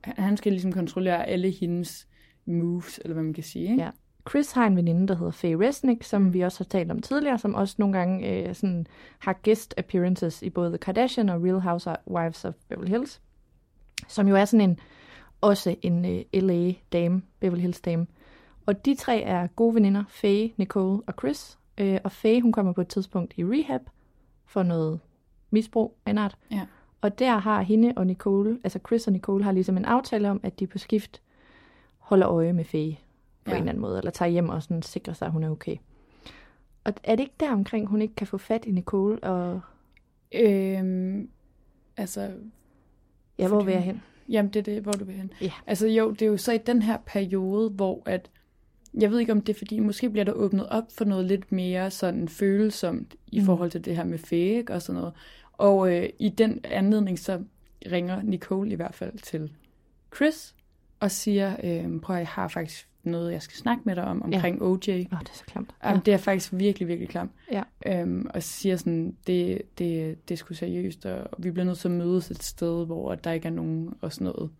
[0.00, 2.08] han- Han skal ligesom kontrollere alle hendes
[2.46, 3.82] moves, eller hvad man kan sige, ikke?
[3.82, 3.90] Ja.
[4.28, 7.38] Chris har en veninde, der hedder Faye Resnick, som vi også har talt om tidligere,
[7.38, 8.86] som også nogle gange øh, sådan,
[9.18, 13.20] har guest appearances i både The Kardashian og Real Housewives of Beverly Hills,
[14.08, 14.78] som jo er sådan en,
[15.40, 18.06] også en øh, LA-dame, Beverly Hills-dame.
[18.66, 21.58] Og de tre er gode veninder, Faye, Nicole og Chris.
[21.78, 23.80] Øh, og Faye, hun kommer på et tidspunkt i rehab
[24.46, 25.00] for noget
[25.50, 26.36] misbrug af en art.
[26.50, 26.66] Ja.
[27.00, 30.40] Og der har hende og Nicole, altså Chris og Nicole, har ligesom en aftale om,
[30.42, 31.22] at de på skift
[31.98, 32.96] holder øje med Faye
[33.44, 33.56] på Ja.
[33.56, 35.76] en eller anden måde, eller tager hjem og sådan sikrer sig, at hun er okay.
[36.84, 39.24] Og er det ikke der omkring, hun ikke kan få fat i Nicole?
[39.24, 39.60] Og
[40.34, 41.28] Øhm,
[41.96, 42.32] altså,
[43.38, 44.02] ja, hvor vil jeg hen?
[44.28, 45.32] Jamen, det er det, hvor du vil hen.
[45.40, 45.52] Ja.
[45.66, 48.30] Altså jo, det er jo så i den her periode, hvor at,
[49.00, 51.52] jeg ved ikke om det er fordi, måske bliver der åbnet op for noget lidt
[51.52, 53.46] mere sådan følsomt i Mm.
[53.46, 55.14] forhold til det her med fæk og sådan noget.
[55.52, 57.42] Og øh, i den anledning, så
[57.92, 59.52] ringer Nicole i hvert fald til
[60.16, 60.54] Chris
[61.00, 64.22] og siger, øh, prøv at jeg har faktisk noget, jeg skal snakke med dig om,
[64.22, 64.66] omkring OJ.
[64.68, 65.74] Åh, oh, det er så klamt.
[65.84, 66.00] Ja.
[66.06, 67.32] Det er faktisk virkelig, virkelig klamt.
[67.52, 67.62] Ja.
[67.86, 71.88] Øhm, og siger sådan, det, det, det er sgu seriøst, og vi bliver nødt til
[71.88, 74.50] at mødes et sted, hvor der ikke er nogen og sådan noget.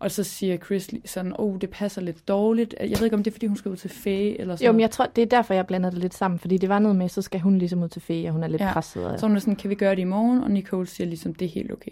[0.00, 2.74] Og så siger Chris sådan, åh, oh, det passer lidt dårligt.
[2.80, 4.72] Jeg ved ikke, om det er, fordi hun skal ud til Faye, eller sådan Jo,
[4.72, 6.96] men jeg tror, det er derfor, jeg blander det lidt sammen, fordi det var noget
[6.96, 8.72] med, så skal hun ligesom ud til Faye, og hun er lidt Ja.
[8.72, 9.06] presset.
[9.06, 9.20] Og...
[9.20, 10.42] Så hun er sådan, kan vi gøre det i morgen?
[10.44, 11.90] Og Nicole siger ligesom, det er helt okay.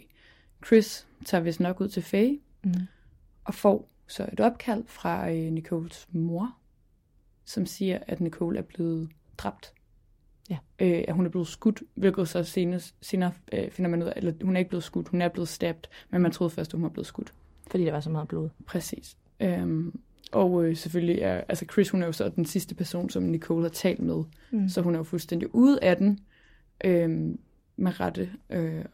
[0.66, 2.72] Chris tager vist nok ud til Faye, Mm.
[3.44, 6.56] og får så et opkald fra øh, Nicoles mor,
[7.44, 9.72] som siger, at Nicole er blevet dræbt.
[10.50, 10.58] Ja.
[10.78, 14.12] Øh, at hun er blevet skudt, hvilket så senere, senere øh, finder man ud af,
[14.16, 16.72] eller hun er ikke blevet skudt, hun er blevet stabbed, men man troede først, at
[16.74, 17.34] hun var blevet skudt.
[17.70, 18.48] Fordi der var så meget blod.
[18.66, 19.16] Præcis.
[19.40, 20.00] Øhm,
[20.32, 23.62] og øh, selvfølgelig er, altså Chris, hun er jo så den sidste person, som Nicole
[23.62, 24.68] har talt med, Mm.
[24.68, 26.18] så hun er jo fuldstændig ude af den,
[26.84, 27.38] øhm,
[27.76, 28.30] med rette.
[28.50, 28.84] Øh,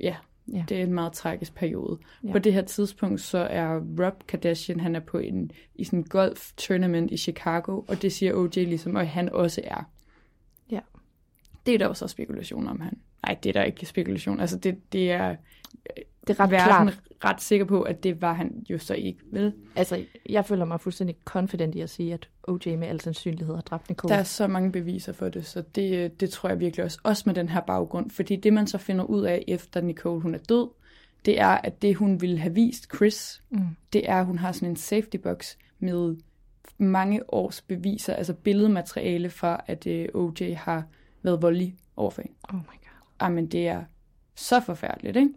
[0.00, 0.16] ja,
[0.52, 0.64] Ja.
[0.68, 1.98] det er en meget tragisk periode.
[2.24, 2.32] Ja.
[2.32, 6.04] På det her tidspunkt, så er Rob Kardashian, han er på en, i sådan en
[6.04, 9.90] golf tournament i Chicago, og det siger OJ ligesom, og han også er.
[10.70, 10.80] Ja.
[11.66, 12.98] Det er der også spekulation om han.
[13.26, 14.40] Nej, det er der ikke spekulation.
[14.40, 15.36] Altså, det, det er
[16.26, 17.00] Det er ret verden klart.
[17.24, 19.52] ret sikker på, at det var han jo så ikke, vel?
[19.76, 23.62] Altså, jeg føler mig fuldstændig confident i at sige, at OJ med al sandsynlighed har
[23.62, 24.14] dræbt Nicole.
[24.14, 27.22] Der er så mange beviser for det, så det, det tror jeg virkelig også, også
[27.26, 28.10] med den her baggrund.
[28.10, 30.68] Fordi det, man så finder ud af, efter Nicole hun er død,
[31.24, 33.60] det er, at det, hun ville have vist Chris, Mm.
[33.92, 36.16] det er, at hun har sådan en safety box med
[36.78, 40.82] mange års beviser, altså billedmateriale fra, at øh, OJ har
[41.22, 42.36] været voldelig overfor hende.
[42.48, 43.08] Oh my god.
[43.22, 43.84] Jamen, det er
[44.34, 45.30] så forfærdeligt, ikke?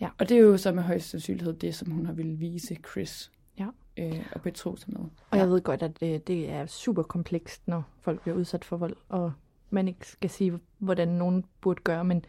[0.00, 0.08] Ja.
[0.18, 3.30] Og det er jo så med højst sandsynlighed det, som hun har ville vise Chris
[3.58, 3.66] Ja.
[3.96, 5.00] øh, og betro sig med.
[5.30, 8.76] Og jeg ved godt, at det, det er super komplekst, når folk bliver udsat for
[8.76, 9.32] vold, og
[9.70, 12.24] man ikke skal sige, hvordan nogen burde gøre, men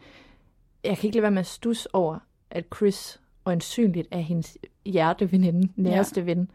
[0.84, 2.18] jeg kan ikke lade være med at stusse over,
[2.50, 6.24] at Chris øjensynligt er hendes hjerteveninde, næreste ja.
[6.24, 6.50] ven,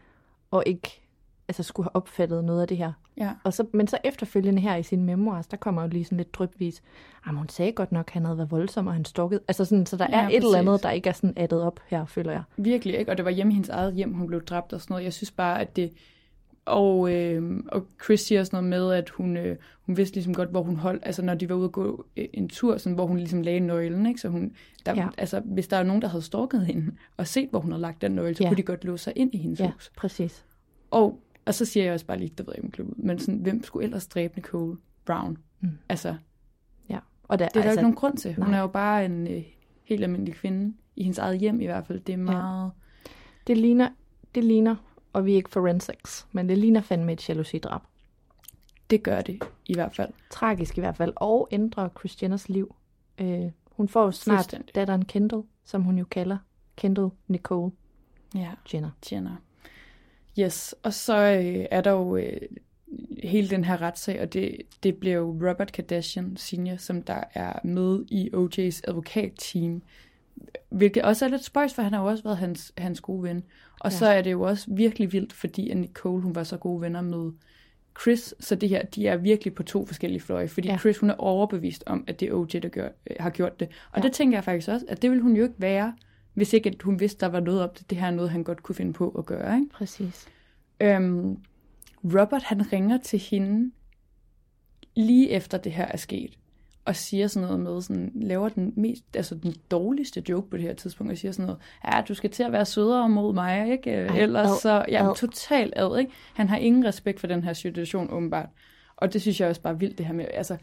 [0.50, 1.00] og ikke
[1.48, 2.92] altså, skulle have opfattet noget af det her.
[3.18, 3.30] Ja.
[3.44, 6.34] Og så, men så efterfølgende her i sine memoirs, der kommer jo lige sådan lidt
[6.34, 6.82] drypvis,
[7.26, 9.40] jamen hun sagde godt nok, at han havde været voldsom, og han stalkede.
[9.48, 10.56] Altså sådan, så der Ja, er et eller præcis.
[10.58, 12.42] andet, der ikke er sådan addet op her, føler jeg.
[12.56, 14.94] Virkelig ikke, og det var hjemme i hendes eget hjem, hun blev dræbt og sådan
[14.94, 15.04] noget.
[15.04, 15.92] Jeg synes bare, at det...
[16.64, 20.50] Og, øh, og Chris siger sådan noget med, at hun, øh, hun vidste ligesom godt,
[20.50, 23.06] hvor hun holdt, altså når de var ude at gå øh, en tur, sådan, hvor
[23.06, 24.20] hun ligesom lagde nøglen, ikke?
[24.20, 24.52] Så hun,
[24.86, 25.06] der, Ja.
[25.18, 28.02] altså, hvis der er nogen, der havde stalket hende og set, hvor hun havde lagt
[28.02, 28.48] den nøgle, så ja.
[28.48, 29.92] kunne de godt låse sig ind i hendes Ja, hus.
[29.96, 30.44] præcis.
[30.90, 33.62] Og, og så siger jeg også bare lige, det ved jeg ikke, men sådan, hvem
[33.62, 35.38] skulle ellers dræbe Nicole Brown?
[35.60, 35.78] Mm.
[35.88, 36.16] Altså,
[36.88, 36.98] Ja.
[37.22, 38.34] Og der, det er der jo ikke nogen grund til.
[38.34, 38.56] Hun nej.
[38.56, 39.42] er jo bare en øh,
[39.84, 42.00] helt almindelig kvinde, i hendes eget hjem i hvert fald.
[42.00, 42.72] Det er meget...
[43.46, 43.88] Det ligner,
[44.34, 44.76] det ligner,
[45.12, 47.80] og vi er ikke forensics, men det ligner fandme et jalousidrab.
[48.90, 50.12] Det gør det i hvert fald.
[50.30, 52.74] Tragisk i hvert fald, og ændrer Kris Jenners liv.
[53.18, 56.38] Øh, hun får jo snart datteren Kendall, som hun jo kalder
[56.76, 57.72] Kendall Nicole
[58.34, 58.50] Ja.
[58.74, 58.90] Jenner.
[59.12, 59.36] Jenner.
[60.38, 62.40] Yes, og så øh, er der jo øh,
[63.22, 67.52] hele den her retssag, og det, det bliver jo Robert Kardashian Senior, som der er
[67.64, 69.82] med i OJ's advokatteam.
[70.68, 73.42] Hvilket også er lidt spøjs, for han har jo også været hans, hans gode ven.
[73.80, 73.96] Og Ja.
[73.96, 77.32] så er det jo også virkelig vildt, fordi Nicole, hun var så gode venner med
[78.02, 80.78] Chris, så det her, de er virkelig på to forskellige fløje, fordi Ja.
[80.78, 83.68] Chris, hun er overbevist om, at det er OJ, der gør, øh, har gjort det.
[83.92, 84.02] Og Ja.
[84.02, 85.94] det tænker jeg faktisk også, at det ville hun jo ikke være,
[86.36, 87.90] hvis ikke at hun vidste, der var noget om det.
[87.90, 89.68] Det her er noget, han godt kunne finde på at gøre, ikke?
[89.72, 90.28] Præcis.
[90.80, 91.36] Øhm,
[92.04, 93.70] Robert, han ringer til hende
[94.96, 96.38] lige efter det her er sket,
[96.84, 100.64] og siger sådan noget med, sådan, laver den mest, altså den dårligste joke på det
[100.64, 103.72] her tidspunkt, og siger sådan noget, ja, du skal til at være sødere mod mig,
[103.72, 103.90] ikke?
[103.90, 105.16] Ej, Ellers ad, så, ja, ad.
[105.16, 106.12] totalt ad, ikke?
[106.34, 108.48] Han har ingen respekt for den her situation, åbenbart.
[108.96, 110.56] Og det synes jeg også bare vildt, det her med, altså,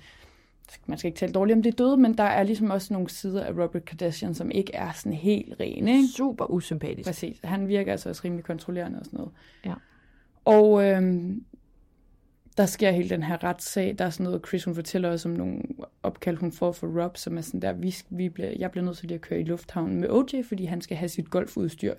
[0.85, 3.43] man skal ikke tale dårligt om det døde, men der er ligesom også nogle sider
[3.43, 5.91] af Robert Kardashian, som ikke er sådan helt rene.
[5.91, 6.07] Ikke?
[6.07, 7.07] Super usympatisk.
[7.07, 7.39] Præcis.
[7.43, 9.31] Han virker altså også rimelig kontrollerende og sådan noget.
[9.65, 9.73] Ja.
[10.45, 11.43] Og øhm,
[12.57, 13.95] der sker hele den her retssag.
[13.97, 15.61] Der er sådan noget, Chris hun fortæller os om nogle
[16.03, 18.97] opkald, hun får for Rob, som er sådan der, vi, vi bliver, jeg bliver nødt
[18.97, 21.93] til lige at køre i lufthavnen med OJ, fordi han skal have sit golfudstyr.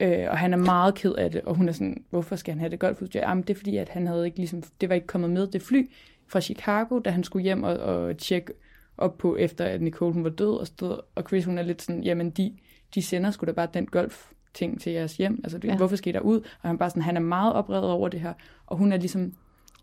[0.00, 2.60] Øh, og han er meget ked af det, og hun er sådan, hvorfor skal han
[2.60, 3.20] have det golfudstyr?
[3.20, 5.62] Jamen, det er fordi, at han havde ikke ligesom, det var ikke kommet med det
[5.62, 5.88] fly
[6.28, 8.52] fra Chicago, da han skulle hjem og, og tjekke
[8.98, 11.82] op på, efter at Nicole hun var død, og, stod, og Chris hun er lidt
[11.82, 12.56] sådan, jamen de,
[12.94, 15.76] de sender sgu da bare den golf ting til jeres hjem, altså det, ja.
[15.76, 16.40] hvorfor skal I der ud?
[16.40, 18.32] Og han bare sådan, han er meget oprevet over det her,
[18.66, 19.32] og hun er ligesom,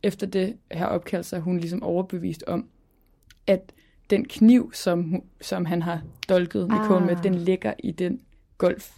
[0.03, 2.69] efter det her opkald, så er hun ligesom overbevist om,
[3.47, 3.73] at
[4.09, 7.05] den kniv, som, som han har dolket Nicole ah.
[7.05, 8.21] med, den ligger i den
[8.57, 8.97] golf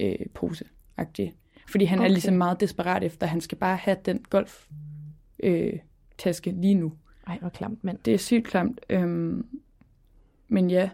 [0.00, 0.64] øh, pose
[1.00, 1.32] -agtig.
[1.68, 2.08] Fordi han okay.
[2.08, 4.66] er ligesom meget desperat efter, han skal bare have den golf
[5.42, 5.72] øh,
[6.18, 6.92] taske lige nu.
[7.26, 7.98] Ej, hvor klamt, mand.
[8.04, 8.80] Det er sygt klamt.
[8.90, 9.46] Øhm,
[10.48, 10.90] men ja,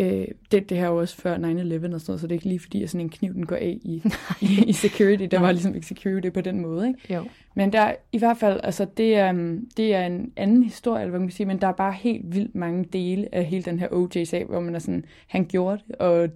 [0.00, 2.32] øh, det, det her er jo også før 9-11 og sådan noget, så det er
[2.32, 4.02] ikke lige fordi, at sådan en kniv, den går af i,
[4.48, 5.24] i, i security.
[5.30, 7.14] Der var ligesom ikke security på den måde, ikke?
[7.14, 7.24] Jo.
[7.54, 11.10] Men der i hvert fald, altså det er, øhm, det er en anden historie, eller
[11.10, 13.78] hvad man kan sige, men der er bare helt vildt mange dele af hele den
[13.78, 16.28] her OJ-sag, hvor man er sådan, han gjorde det, og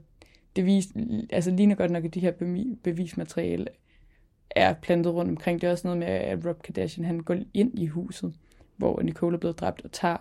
[0.56, 0.88] det vis,
[1.30, 2.32] altså ligner godt nok, at de her
[2.82, 3.66] bevismateriale
[4.58, 5.60] er plantet rundt omkring.
[5.60, 8.34] Det er også noget med, at Rob Kardashian han går ind i huset,
[8.76, 10.16] hvor Nicole er blevet dræbt og tager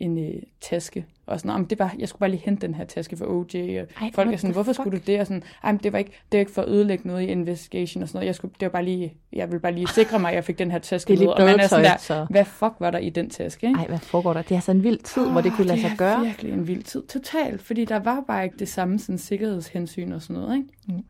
[0.00, 1.06] en øh, taske.
[1.26, 3.80] Og sådan, men det var, jeg skulle bare lige hente den her taske for OJ.
[3.80, 4.82] Og Ej, folk er sådan, hvorfor fuck?
[4.82, 5.20] skulle du det?
[5.20, 7.26] Og sådan, Ej, men det var ikke, det var ikke for at ødelægge noget i
[7.26, 8.26] investigation og sådan noget.
[8.26, 10.58] Jeg, skulle, det var bare lige, jeg ville bare lige sikre mig, at jeg fik
[10.58, 11.32] den her taske det er med.
[11.32, 12.26] Og man er sådan der, så...
[12.30, 13.66] hvad fuck var der i den taske?
[13.66, 13.78] Ikke?
[13.80, 14.42] Ej, hvad foregår der?
[14.42, 16.10] Det er altså en vild tid, oh, hvor det kunne lade sig gøre.
[16.10, 17.02] Det er virkelig en vild tid.
[17.02, 17.62] Totalt.
[17.62, 20.56] Fordi der var bare ikke det samme sådan, sikkerhedshensyn og sådan noget.
[20.56, 20.68] Ikke?
[20.88, 21.04] Mm.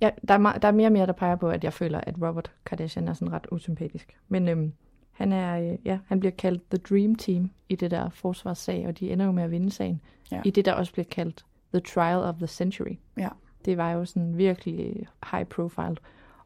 [0.00, 2.14] Ja, der, er, der er mere og mere, der peger på, at jeg føler, at
[2.22, 4.18] Robert Kardashian er sådan ret usympatisk.
[4.28, 4.72] Men øhm,
[5.12, 8.98] han, er, øh, ja, han bliver kaldt The Dream Team i det der forsvarssag, og
[8.98, 10.00] de ender jo med at vinde sagen.
[10.32, 10.42] Ja.
[10.44, 12.96] I det, der også bliver kaldt The Trial of the Century.
[13.18, 13.28] Ja.
[13.64, 15.96] Det var jo sådan virkelig high profile.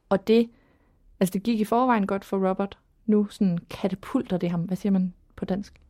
[0.09, 0.51] Og det,
[1.21, 2.79] altså det gik i forvejen godt for Robert.
[3.07, 5.81] Nu sådan katapulter det ham, hvad siger man på dansk?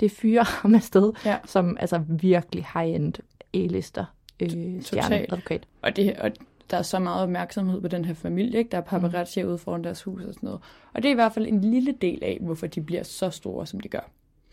[0.00, 1.38] Det fyrer ham afsted, ja.
[1.44, 3.14] som altså virkelig high-end
[3.54, 4.04] A-lister
[4.40, 5.66] øh, stjerneadvokat.
[5.82, 6.30] Og det, og
[6.70, 8.58] der er så meget opmærksomhed på den her familie.
[8.58, 8.70] Ikke?
[8.70, 9.48] Der er paparazzi mm.
[9.48, 10.60] ude foran deres hus og sådan noget.
[10.92, 13.66] Og det er i hvert fald en lille del af, hvorfor de bliver så store,
[13.66, 14.10] som de gør.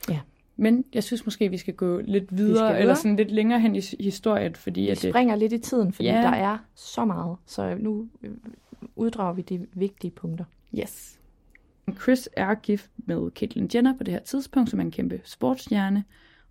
[0.10, 0.20] Ja.
[0.58, 2.80] Men jeg synes måske, vi skal gå lidt videre, videre.
[2.80, 4.56] eller sådan lidt længere hen i historien.
[4.56, 5.12] Fordi vi at det...
[5.12, 6.22] springer lidt i tiden, fordi ja.
[6.22, 7.38] der er så meget.
[7.46, 8.32] Så nu øh,
[8.96, 10.46] uddrager vi de vigtige punkter.
[10.80, 11.20] Yes.
[12.02, 16.04] Chris er gift med Caitlyn Jenner på det her tidspunkt, som er en kæmpe sportsstjerne.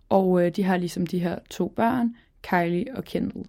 [0.09, 3.46] Og øh, de har ligesom de her to børn, Kylie og Kendall.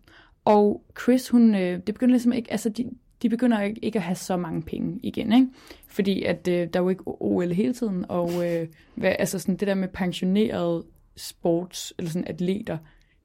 [0.48, 2.90] Og Chris, hun, øh, det begynder ligesom ikke, altså de,
[3.22, 5.48] de begynder ikke, ikke at have så mange penge igen, ikke?
[5.88, 9.58] Fordi at øh, der er jo ikke OL hele tiden, og øh, hvad, altså sådan
[9.58, 10.84] det der med pensionerede
[11.16, 12.78] sports, eller sådan atleter,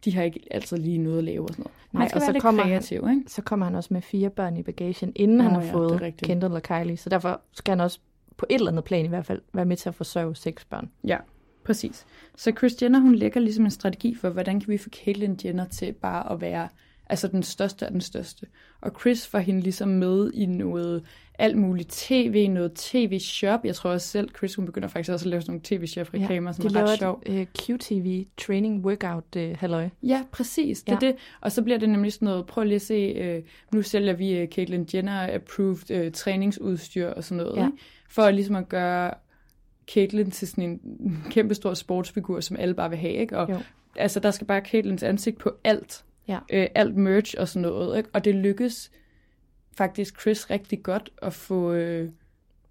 [0.04, 1.76] de har ikke altid lige noget at lave og sådan noget.
[1.92, 3.30] Nej, og så kommer, kreativ, han, ikke?
[3.30, 6.14] så kommer han også med fire børn i bagagen, inden oh, han har ja, fået
[6.22, 6.96] Kendall og Kylie.
[6.96, 7.98] Så derfor skal han også
[8.36, 10.90] på et eller andet plan i hvert fald være med til at forsørge seks børn.
[11.04, 11.16] Ja,
[11.64, 12.06] præcis.
[12.36, 15.64] Så Chris Jenner, hun lægger ligesom en strategi for, hvordan kan vi få Caitlyn Jenner
[15.64, 16.68] til bare at være
[17.12, 18.46] Altså den største af den største.
[18.80, 21.04] Og Chris får hende ligesom med i noget
[21.38, 23.64] alt muligt tv, noget tv-shop.
[23.64, 26.52] Jeg tror også selv, Chris hun begynder faktisk også at lave sådan nogle tv-shop-reklamer, ja,
[26.52, 27.22] som er ret sjov.
[27.28, 29.88] Uh, QTV training workout uh, halløj.
[30.02, 30.82] Ja, præcis.
[30.82, 31.06] Det ja.
[31.06, 31.16] det.
[31.40, 33.44] Og så bliver det nemlig sådan noget, prøv lige at se, uh,
[33.74, 37.56] nu sælger vi uh, Caitlyn Jenner approved uh, træningsudstyr og sådan noget.
[37.56, 37.66] Ja.
[37.66, 37.78] Ikke?
[38.08, 39.14] For ligesom at gøre
[39.94, 40.80] Caitlyn til sådan en
[41.30, 43.14] kæmpe stor sportsfigur, som alle bare vil have.
[43.14, 43.38] Ikke?
[43.38, 43.62] Og,
[43.96, 46.38] altså, der skal bare Caitlyns ansigt på alt ja.
[46.52, 47.98] øh, alt merch og sådan noget.
[47.98, 48.08] Ikke?
[48.12, 48.90] Og det lykkes
[49.76, 52.10] faktisk Chris rigtig godt at få, øh,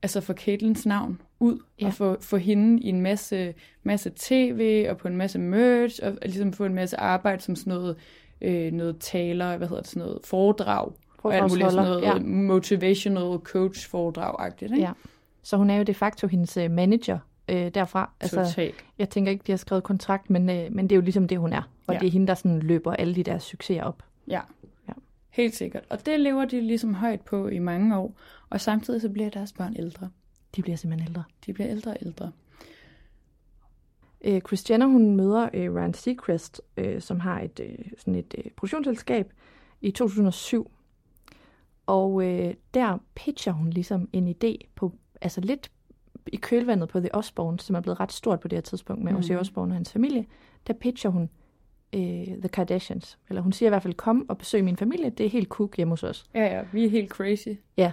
[0.01, 1.87] altså få Caitlyns navn ud, ja.
[1.87, 6.17] og få, få hende i en masse, masse tv, og på en masse merch, og
[6.21, 7.95] ligesom få en masse arbejde som sådan noget,
[8.41, 12.19] øh, noget taler, hvad hedder det, sådan noget foredrag, og alt muligt sådan noget ja.
[12.19, 14.71] motivational coach foredrag-agtigt.
[14.71, 14.83] Ikke?
[14.83, 14.91] Ja.
[15.43, 18.11] Så hun er jo de facto hendes øh, manager øh, derfra.
[18.19, 18.73] Altså, Total.
[18.97, 21.37] Jeg tænker ikke, de har skrevet kontrakt, men, øh, men det er jo ligesom det,
[21.37, 21.61] hun er.
[21.87, 21.99] Og ja.
[21.99, 24.03] det er hende, der sådan løber alle de der succeser op.
[24.27, 24.41] Ja.
[24.87, 24.93] ja,
[25.29, 25.83] helt sikkert.
[25.89, 28.15] Og det lever de ligesom højt på i mange år.
[28.49, 30.09] Og samtidig så bliver deres børn ældre.
[30.55, 31.23] De bliver simpelthen ældre.
[31.45, 32.31] De bliver ældre og ældre.
[34.23, 38.35] Øh, Chris Jenner, hun møder øh, Ryan Seacrest, øh, som har et, øh, sådan et
[38.37, 39.33] øh, produktionsselskab
[39.81, 40.71] i 2007.
[41.85, 45.71] Og øh, der pitcher hun ligesom en idé på, altså lidt
[46.27, 49.11] i kølvandet på The Osbournes, som er blevet ret stort på det her tidspunkt med
[49.11, 49.17] mm.
[49.17, 50.25] Ozzy Osbourne og hans familie,
[50.67, 51.29] der pitcher hun
[51.93, 53.17] øh, The Kardashians.
[53.29, 55.77] Eller hun siger i hvert fald, kom og besøg min familie, det er helt cook
[55.77, 56.25] hjemme hos os.
[56.33, 57.49] Ja, ja, vi er helt crazy.
[57.77, 57.91] Ja,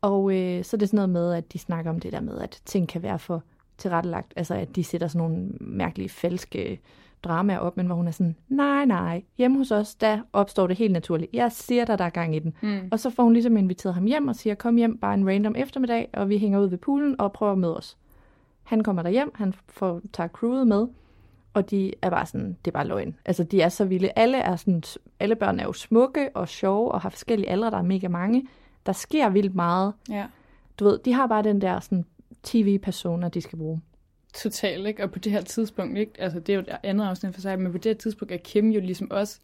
[0.00, 2.38] og øh, så er det sådan noget med, at de snakker om det der med,
[2.38, 3.42] at ting kan være for
[3.78, 4.32] tilrettelagt.
[4.36, 6.80] Altså, at de sætter sådan nogle mærkelige, falske
[7.24, 10.76] dramaer op, men hvor hun er sådan, nej, nej, hjemme hos os, der opstår det
[10.76, 11.30] helt naturligt.
[11.32, 12.54] Jeg siger dig, der er gang i den.
[12.62, 12.88] Mm.
[12.92, 15.54] Og så får hun ligesom inviteret ham hjem og siger, kom hjem bare en random
[15.56, 17.96] eftermiddag, og vi hænger ud ved poolen og prøver at møde os.
[18.62, 20.86] Han kommer der hjem, han får, tager crewet med,
[21.54, 23.16] og de er bare sådan, det er bare løgn.
[23.24, 24.10] Altså, de er så vilde.
[24.16, 24.82] Alle, er sådan,
[25.20, 28.48] alle børn er jo smukke og sjove og har forskellige aldre, der er mega mange.
[28.86, 29.92] Der sker vildt meget.
[30.08, 30.26] Ja.
[30.78, 32.04] Du ved, de har bare den der sådan,
[32.42, 33.80] tv-personer, de skal bruge.
[34.42, 35.02] Totalt, ikke?
[35.02, 36.12] Og på det her tidspunkt, ikke?
[36.18, 38.36] Altså, det er jo et andet afsnit for sig, men på det her tidspunkt er
[38.36, 39.40] Kim jo ligesom også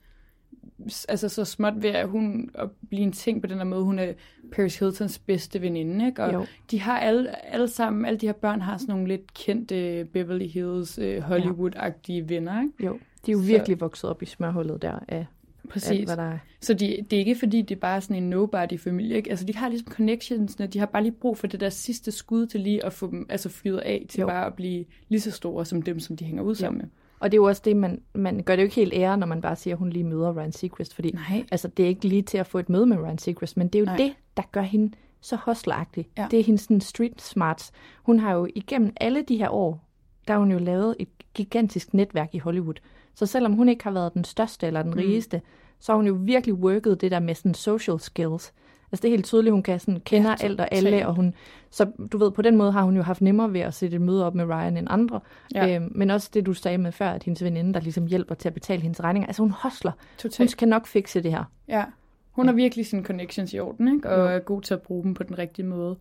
[1.08, 3.84] altså så småt ved, at hun at blive en ting på den her måde.
[3.84, 4.12] Hun er
[4.52, 6.24] Paris Hiltons bedste veninde, ikke?
[6.24, 6.46] Og Jo.
[6.70, 10.46] de har alle, alle sammen, alle de her børn har sådan nogle lidt kendte Beverly
[10.46, 12.84] Hills, øh, Hollywood-agtige venner, ikke?
[12.84, 15.26] Jo, de er jo Så- virkelig vokset op i smørhullet der af
[15.70, 15.90] Præcis.
[15.90, 16.38] alt, hvad der er.
[16.60, 19.16] Så de, det er ikke fordi, det er bare sådan en nobody-familie.
[19.16, 19.30] Ikke?
[19.30, 20.66] Altså, de har ligesom connectionsne.
[20.66, 23.26] De har bare lige brug for det der sidste skud til lige at få dem
[23.28, 24.26] altså, fyret af til Jo.
[24.26, 26.88] bare at blive lige så store som dem, som de hænger ud sammen med.
[27.20, 29.26] Og det er jo også det, man, man gør det jo ikke helt ære, når
[29.26, 31.44] man bare siger, at hun lige møder Ryan Seacrest, fordi Nej.
[31.50, 33.74] altså, det er ikke lige til at få et møde med Ryan Seacrest, men det
[33.74, 33.96] er jo Nej.
[33.96, 36.08] Det, der gør hende så hostleragtig.
[36.18, 36.26] Ja.
[36.30, 37.72] Det er hendes sådan, street smarts.
[38.02, 39.89] Hun har jo igennem alle de her år,
[40.28, 42.74] der har hun jo lavet et gigantisk netværk i Hollywood.
[43.14, 45.42] Så selvom hun ikke har været den største eller den rigeste,
[45.78, 48.52] så har hun jo virkelig worket det der med sådan social skills.
[48.92, 51.14] Altså det er helt tydeligt, hun kan sådan kender Ja, ja, alt og alle, og
[51.14, 51.34] hun,
[51.70, 54.00] så du ved, på den måde har hun jo haft nemmere ved at sætte et
[54.00, 55.20] møde op med Ryan end andre.
[55.54, 55.66] Ja.
[55.66, 55.76] Ja.
[55.76, 58.48] Øhm, men også det, du sagde med før, at hendes veninde, der ligesom hjælper til
[58.48, 59.26] at betale hendes regninger.
[59.26, 59.92] Altså hun hostler.
[59.92, 60.50] Hun Totalt.
[60.50, 61.44] skal nok fikse det her.
[61.68, 61.84] Ja.
[62.30, 64.10] Hun har virkelig sine connections i orden, ikke?
[64.10, 65.96] og er god til at bruge dem på den rigtige måde.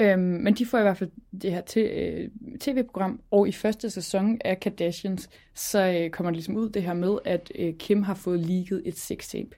[0.00, 1.10] Øhm, men de får i hvert fald
[1.42, 2.28] det her øh,
[2.60, 6.94] tv-program, og i første sæson af Kardashians, så øh, kommer det ligesom ud det her
[6.94, 9.50] med, at øh, Kim har fået leaget et sextape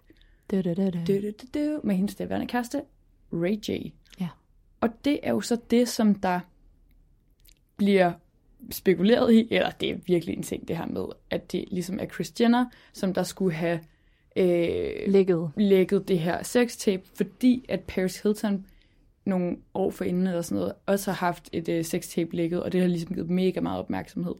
[1.84, 2.82] med hendes daværende kæreste,
[3.32, 3.92] Ray J.
[4.20, 4.28] Ja.
[4.80, 6.40] Og det er jo så det, som der
[7.76, 8.12] bliver
[8.70, 12.30] spekuleret i, eller det er virkelig en ting det her med, at det ligesom er
[12.40, 13.80] Jenner, som der skulle have
[14.36, 15.50] øh, Lækket.
[15.56, 18.66] lækket det her sextape, fordi at Paris Hilton
[19.24, 22.80] nogle år forinden eller sådan noget, også har haft et øh, sextape lækket, og det
[22.80, 24.34] har ligesom givet mega meget opmærksomhed.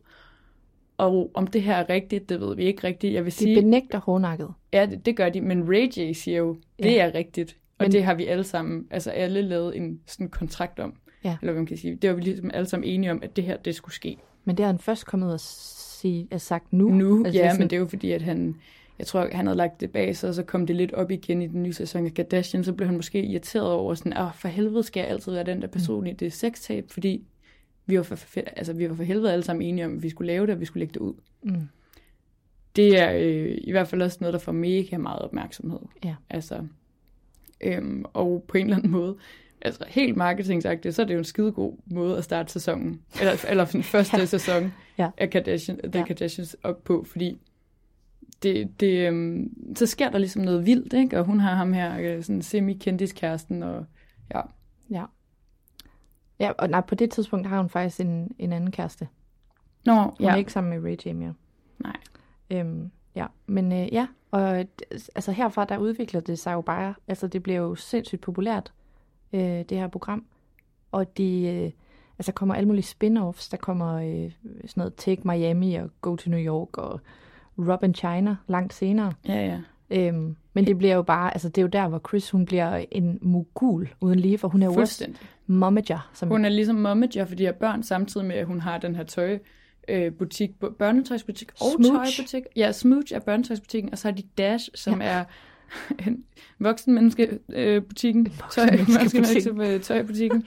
[0.99, 3.15] Og om det her er rigtigt, det ved vi ikke rigtigt.
[3.15, 4.49] Jeg vil De sige, benægter hårdnakket.
[4.73, 7.07] Ja, det, det gør de, men Ray J siger jo, det Ja.
[7.09, 7.57] er rigtigt.
[7.79, 10.95] Og Men- det har vi alle sammen, altså alle lavet en sådan kontrakt om.
[11.25, 11.37] Ja.
[11.41, 11.95] Eller hvad man kan sige.
[11.97, 14.17] Det var vi ligesom alle sammen enige om, at det her, det skulle ske.
[14.45, 16.89] Men det har han først kommet og sige, altså sagt nu.
[16.89, 18.57] Nu, altså, ja, sådan, men det er jo fordi, at han,
[18.99, 21.43] jeg tror, han havde lagt det bag sig, og så kom det lidt op igen
[21.43, 24.49] i den nye sæson af Kardashian, så blev han måske irriteret over sådan, åh, for
[24.49, 27.25] helvede skal jeg altid være den der person i det sextape, fordi
[27.87, 30.09] vi var, for, for, altså, vi var for helvede alle sammen enige om, at vi
[30.11, 31.15] skulle lave det, og vi skulle lægge det ud.
[31.43, 31.69] Mm.
[32.77, 35.79] Det er øh, i hvert fald også noget, der får mega meget opmærksomhed.
[36.05, 36.15] Ja.
[36.31, 36.67] Altså,
[37.61, 39.17] øhm, og på en eller anden måde,
[39.61, 43.65] altså helt marketingsagtigt, så er det jo en skidegod måde at starte sæsonen, eller, eller
[43.65, 44.25] den første Ja.
[44.25, 45.09] sæson Ja.
[45.19, 46.05] af Kardashian, The Ja.
[46.07, 47.39] Kardashians op på, fordi
[48.43, 51.19] det, det, øhm, så sker der ligesom noget vildt, ikke?
[51.19, 53.87] og hun har ham her, øh, sådan semi-kendiskæresten, og
[54.35, 54.41] ja,
[54.91, 55.05] Ja.
[56.41, 59.09] Ja, og nej, på det tidspunkt har hun faktisk en, en anden kæreste.
[59.87, 61.35] Nå, Hun ja, er ikke sammen med Ray J mere.
[61.79, 61.97] nej,
[62.51, 64.57] Øhm, ja, men øh, ja, og
[65.15, 68.73] altså herfra der udvikler det sig jo bare, altså det bliver jo sindssygt populært,
[69.33, 70.27] øh, det her program.
[70.93, 71.71] Og de, øh,
[72.19, 76.31] altså kommer alle mulige spin-offs, der kommer øh, sådan noget Take Miami og Go to
[76.31, 77.01] New York og
[77.59, 79.13] Robin China langt senere.
[79.29, 79.59] ja, ja.
[79.91, 82.85] Øhm, men det bliver jo bare, altså det er jo der, hvor Chris hun bliver
[82.91, 84.73] en mogul uden lige, for hun er jo
[85.47, 86.11] momager.
[86.15, 88.95] Som Hun er ligesom momager for de her børn, samtidig med, at hun har den
[88.97, 89.39] her tøj,
[89.89, 92.17] øh, butik, bu- børnetøjsbutik og Smooch.
[92.17, 92.43] tøjbutik.
[92.57, 95.07] Ja, Smooch er børnetøjsbutikken, og så har de Dash, som ja.
[95.07, 95.25] er
[96.59, 97.57] voksenmenneskebutikken.
[97.57, 98.33] Øh, butikken.
[98.51, 100.47] tøj, menneske- tøjbutikken.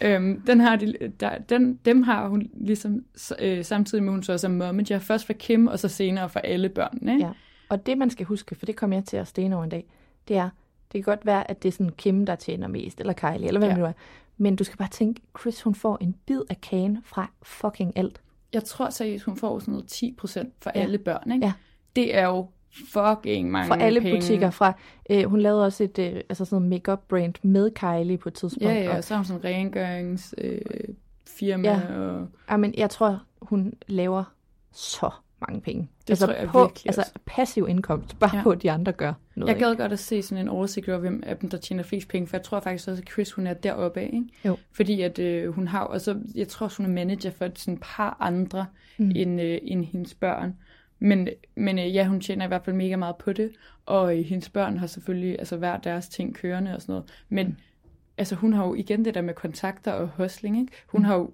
[0.00, 3.04] øhm, den har de, der, den, dem har hun ligesom
[3.38, 4.98] øh, samtidig med, hun så også er momager.
[4.98, 7.12] Først for Kim, og så senere for alle børnene.
[7.12, 7.24] Ikke?
[7.26, 7.32] Ja.
[7.68, 9.84] Og det, man skal huske, for det kommer jeg til at stene over en dag,
[10.28, 10.50] det er,
[10.92, 13.58] det kan godt være, at det er sådan Kim, der tjener mest, eller Kylie, eller
[13.60, 13.66] hvem Ja.
[13.68, 13.74] ja.
[13.74, 13.92] det nu er.
[14.38, 18.20] Men du skal bare tænke, Chris, hun får en bid af kagen fra fucking alt.
[18.52, 20.80] Jeg tror seriøst, hun får sådan noget 10% for Ja.
[20.80, 21.32] alle børn.
[21.32, 21.46] Ikke?
[21.46, 21.52] Ja.
[21.96, 22.46] Det er jo
[22.92, 24.16] fucking mange Fra alle penge.
[24.20, 24.50] butikker.
[24.50, 24.72] Fra,
[25.10, 28.64] øh, hun lavede også et øh, altså sådan make-up brand med Kylie på et tidspunkt.
[28.64, 30.52] Ja, ja, Og, så har hun sådan en rengøringsfirma.
[30.54, 30.94] Øh,
[31.26, 31.98] firma, Ja.
[32.00, 34.24] og, ja, men jeg tror, hun laver
[34.72, 35.10] så
[35.48, 35.88] mange penge.
[36.02, 37.12] Det altså tror jeg på, virkelig Altså også.
[37.26, 38.42] passiv indkomst, bare ja.
[38.42, 39.48] på, at de andre gør noget.
[39.52, 39.82] Jeg gad ikke?
[39.82, 42.36] godt at se sådan en oversigt over, hvem af dem, der tjener flest penge, for
[42.36, 44.24] jeg tror faktisk også, at Chris, hun er deroppe af, ikke?
[44.44, 44.56] Jo.
[44.72, 47.74] Fordi at øh, hun har, og så, jeg tror også, hun er manager for sådan
[47.74, 48.66] et par andre
[48.98, 49.12] mm.
[49.16, 50.56] end, øh, end hendes børn.
[51.00, 53.52] Men, men øh, ja, hun tjener i hvert fald mega meget på det,
[53.86, 57.12] og øh, hendes børn har selvfølgelig altså hver deres ting kørende og sådan noget.
[57.28, 57.56] Men mm.
[58.18, 60.72] altså, hun har jo igen det der med kontakter og hustling, ikke?
[60.86, 61.04] Hun mm.
[61.04, 61.30] har jo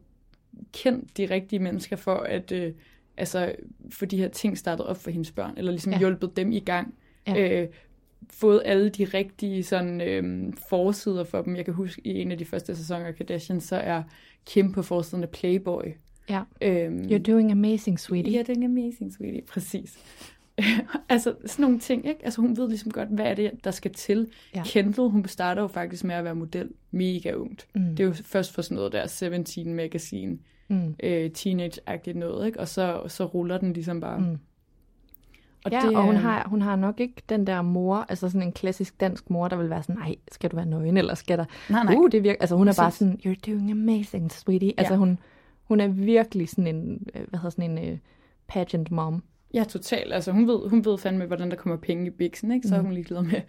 [0.72, 2.72] kendt de rigtige mennesker for at øh,
[3.16, 3.54] altså,
[3.92, 5.98] få de her ting startet op for hendes børn, eller ligesom ja.
[5.98, 6.94] Hjulpet dem i gang.
[7.26, 7.62] Ja.
[7.62, 7.68] Øh,
[8.30, 11.56] fået alle de rigtige sådan, øh, forsider for dem.
[11.56, 14.02] Jeg kan huske, i en af de første sæsoner af Kardashian, så er
[14.46, 15.82] Kim på forsiden af Playboy.
[16.31, 16.43] Ja.
[16.61, 18.39] Øhm, You're doing amazing, sweetie.
[18.39, 19.43] Det er amazing, sweetie.
[19.43, 19.99] Præcis.
[21.09, 22.24] altså, sådan nogle ting, ikke?
[22.24, 24.29] Altså, hun ved ligesom godt, hvad er det, der skal til.
[24.55, 24.62] Ja.
[24.64, 27.66] Kendall, hun starter jo faktisk med at være model mega ungt.
[27.74, 27.81] Mm.
[27.97, 30.95] Det er jo først for sådan noget der 17 Magazine, Mm.
[31.03, 32.61] øh, teenage-agtigt noget, ikke?
[32.61, 34.18] Og så, så ruller den ligesom bare.
[34.18, 34.39] Mm.
[35.64, 38.43] Og ja, det, og hun har, hun har nok ikke den der mor, altså sådan
[38.43, 41.39] en klassisk dansk mor, der vil være sådan, nej, skal du være nøgen, eller skal
[41.39, 41.45] der...
[41.70, 41.95] Nej, nej.
[41.95, 42.99] Uh, det virker, altså hun er bare Præcis.
[42.99, 44.72] sådan, you're doing amazing, sweetie.
[44.77, 44.99] Altså Ja.
[44.99, 45.18] hun,
[45.68, 47.98] hun er virkelig sådan en, øh, hvad hedder sådan en uh,
[48.48, 49.22] pageant mom.
[49.54, 50.12] Ja, totalt.
[50.12, 52.68] Altså, hun ved, hun ved fandme, hvordan der kommer penge i biksen, ikke?
[52.68, 53.40] Så er hun ligeglad med,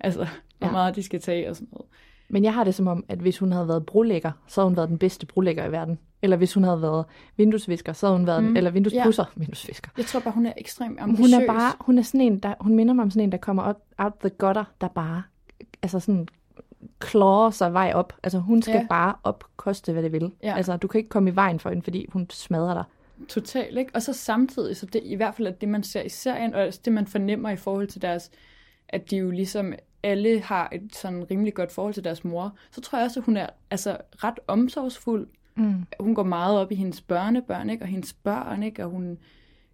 [0.00, 0.26] altså,
[0.58, 0.72] hvor Ja.
[0.72, 1.86] meget de skal tage og sådan noget.
[2.28, 4.76] Men jeg har det som om, at hvis hun havde været brolægger, så havde hun
[4.76, 5.98] været den bedste brolægger i verden.
[6.22, 7.04] Eller hvis hun havde været
[7.36, 8.56] vinduesvisker, så havde hun været, mm.
[8.56, 9.40] eller vinduespusser, ja.
[9.40, 9.90] vinduesvisker.
[9.96, 11.34] Jeg tror bare, hun er ekstremt ambitiøs.
[11.34, 13.38] Hun er bare, hun er sådan en, der, hun minder mig om sådan en, der
[13.38, 15.22] kommer out the gutter, der bare,
[15.82, 16.28] altså sådan,
[16.98, 18.12] klarer sig vej op.
[18.22, 18.86] Altså hun skal Ja.
[18.88, 20.32] bare op, koste hvad det vil.
[20.42, 20.56] Ja.
[20.56, 22.84] Altså du kan ikke komme i vejen for hende, fordi hun smadrer dig.
[23.28, 23.90] Totalt, ikke?
[23.94, 26.72] Og så samtidig, så det i hvert fald er det, man ser i serien, og
[26.84, 28.30] det, man fornemmer i forhold til deres,
[28.88, 29.72] at de jo ligesom
[30.02, 33.24] alle har et sådan rimelig godt forhold til deres mor, så tror jeg også, at
[33.24, 35.28] hun er altså ret omsorgsfuld.
[35.56, 35.84] Mm.
[36.00, 37.84] Hun går meget op i hendes børnebørn, ikke?
[37.84, 38.84] Og hendes børn, ikke?
[38.84, 39.18] Og hun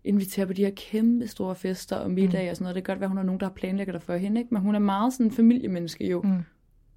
[0.04, 2.74] inviterer på de her kæmpe store fester og middage og sådan noget.
[2.74, 4.54] Det kan godt være, hun har nogen, der har planlægget det for hende, ikke?
[4.54, 6.22] Men hun er meget sådan en familiemenneske jo.
[6.22, 6.44] Mm.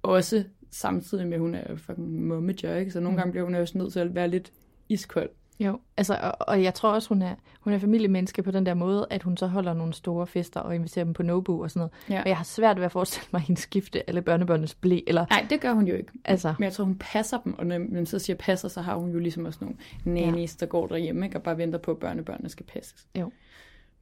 [0.02, 2.90] Også samtidig med, at hun er fucking momager, ikke?
[2.90, 4.52] Så nogle gange bliver hun også nødt til at være lidt
[4.88, 5.30] iskold.
[5.60, 8.74] Jo, altså, og, og jeg tror også, hun er, hun er familiemenneske på den der
[8.74, 11.80] måde, at hun så holder nogle store fester og inviterer dem på Nobu og sådan
[11.80, 11.92] noget.
[12.10, 12.22] Ja.
[12.22, 15.26] Og jeg har svært ved at forestille mig, at hende skifte alle børnebørnenes blæ, eller
[15.30, 16.12] Nej, det gør hun jo ikke.
[16.24, 18.96] altså, Men jeg tror, hun passer dem, og når man så siger passer, så har
[18.96, 21.38] hun jo ligesom også nogle nannies, der går derhjemme, ikke?
[21.38, 23.06] og bare venter på, at børnebørnene skal passes.
[23.18, 23.30] jo.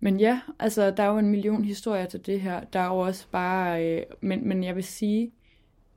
[0.00, 2.60] Men ja, altså, der er jo en million historier til det her.
[2.72, 3.86] Der er jo også bare...
[3.86, 5.30] Øh, men, men jeg vil sige,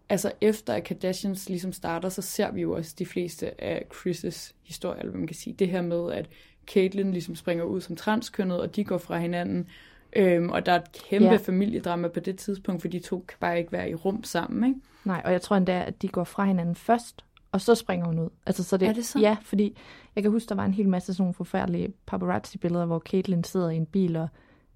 [0.10, 4.54] altså efter at Kardashians ligesom starter, så ser vi jo også de fleste af Chris'
[4.64, 5.54] historier, eller hvad man kan sige.
[5.54, 6.30] Det her med, at
[6.68, 9.68] Caitlyn ligesom springer ud som transkønnet, og de går fra hinanden.
[10.16, 11.28] Øhm, og der er et kæmpe.
[11.28, 11.36] Ja.
[11.36, 14.80] familiedrama på det tidspunkt, for de to kan bare ikke være i rum sammen, ikke?
[15.04, 18.20] Nej, og jeg tror endda, at de går fra hinanden først, og så springer hun
[18.20, 18.30] ud.
[18.46, 19.20] Altså, så det, Er det så?
[19.20, 19.78] Ja, fordi
[20.16, 23.70] jeg kan huske, der var en hel masse sådan nogle forfærdelige paparazzi-billeder, hvor Caitlyn sidder
[23.70, 24.28] i en bil og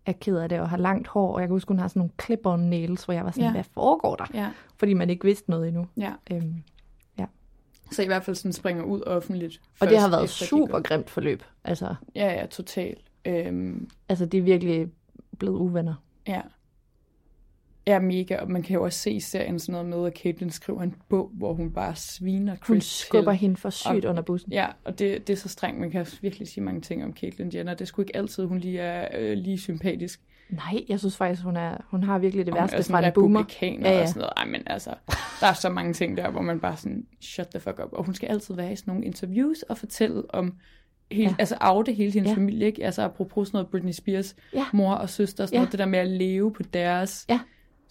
[0.05, 1.99] er ked af det og har langt hår, og jeg kan huske, hun har sådan
[1.99, 3.47] nogle clip-on nails, hvor jeg var sådan, Ja.
[3.47, 3.53] ja.
[3.53, 4.25] hvad foregår der?
[4.33, 4.51] Ja.
[4.77, 5.87] Fordi man ikke vidste noget endnu.
[5.97, 6.13] ja.
[6.31, 6.63] Øhm,
[7.91, 9.61] Så i hvert fald sådan springer ud offentligt.
[9.79, 11.43] og det har været super går- grimt forløb.
[11.63, 13.01] Altså, Ja, ja, totalt.
[13.25, 14.87] Øhm, altså, de er virkelig
[15.39, 15.93] blevet uvenner.
[16.27, 16.41] ja.
[17.87, 18.37] Ja, mega.
[18.37, 20.95] Og man kan jo også se i serien sådan noget med, at Caitlyn skriver en
[21.09, 23.39] bog, hvor hun bare sviner Chris Hun skubber til.
[23.39, 24.51] hende for sygt Og- under bussen.
[24.51, 25.79] Ja, og det, det er så strengt.
[25.79, 27.73] Man kan virkelig sige mange ting om Caitlyn Jenner.
[27.73, 30.21] Det er sgu ikke altid, hun lige er øh, lige sympatisk.
[30.49, 33.05] Nej, jeg synes faktisk, hun, er, hun har virkelig det Og hun værste er fra
[33.07, 33.39] en boomer.
[33.39, 34.01] republikaner Ja, ja.
[34.01, 34.33] og sådan noget.
[34.37, 34.89] Ej, men altså,
[35.41, 37.93] der er så mange ting der, hvor man bare sådan, shut the fuck up.
[37.93, 40.53] Og hun skal altid være i sådan nogle interviews og fortælle om,
[41.11, 41.35] hele, ja.
[41.39, 42.29] Altså afde hele hendes.
[42.29, 42.35] Ja.
[42.35, 42.85] familie, ikke?
[42.85, 44.65] Altså apropos sådan noget Britney Spears, Ja.
[44.73, 45.59] mor og søster, sådan Ja.
[45.59, 47.39] noget, det der med at leve på deres Ja.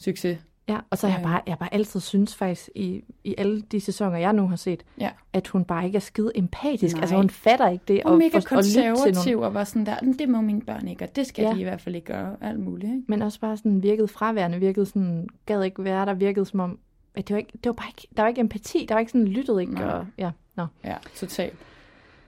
[0.02, 0.38] Succes.
[0.68, 1.28] Ja, og så har jeg Ja.
[1.30, 4.82] bare, jeg bare altid synes faktisk, i, i alle de sæsoner, jeg nu har set,
[5.00, 5.10] Ja.
[5.32, 6.94] at hun bare ikke er skide empatisk.
[6.94, 7.00] Nej.
[7.02, 8.02] Altså hun fatter ikke det.
[8.04, 10.60] Og mega for- lytte til nogle- konservativ og var sådan der, "Men det må mine
[10.60, 11.52] børn ikke, og det skal ja.
[11.54, 12.92] De i hvert fald ikke gøre, alt muligt.
[12.92, 13.04] Ikke?
[13.08, 16.78] Men også bare sådan virkede fraværende, virkede sådan, gad ikke være der, virkede som om,
[17.14, 19.12] at det var, ikke, det var bare ikke, der var ikke empati, der var ikke
[19.12, 19.84] sådan, lyttet ikke, Nej.
[19.84, 20.66] og ja, nå.
[20.84, 21.54] Ja, totalt.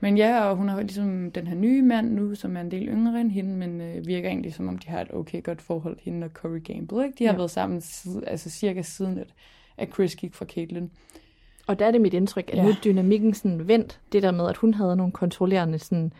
[0.04, 2.88] Men ja, og hun har ligesom den her nye mand nu, som er en del
[2.88, 5.96] yngre end hende, men øh, virker egentlig som om, de har et okay godt forhold,
[6.02, 7.04] hende og Corey Gamble.
[7.06, 7.18] Ikke?
[7.18, 7.36] De har Ja.
[7.36, 9.26] været sammen siden, altså cirka siden, at,
[9.76, 10.88] at Chris gik fra Caitlyn.
[11.66, 12.62] Og der er det mit indtryk, at Ja.
[12.62, 16.12] nu er dynamikken sådan vendt, det der med, at hun havde nogle kontrollerende sådan,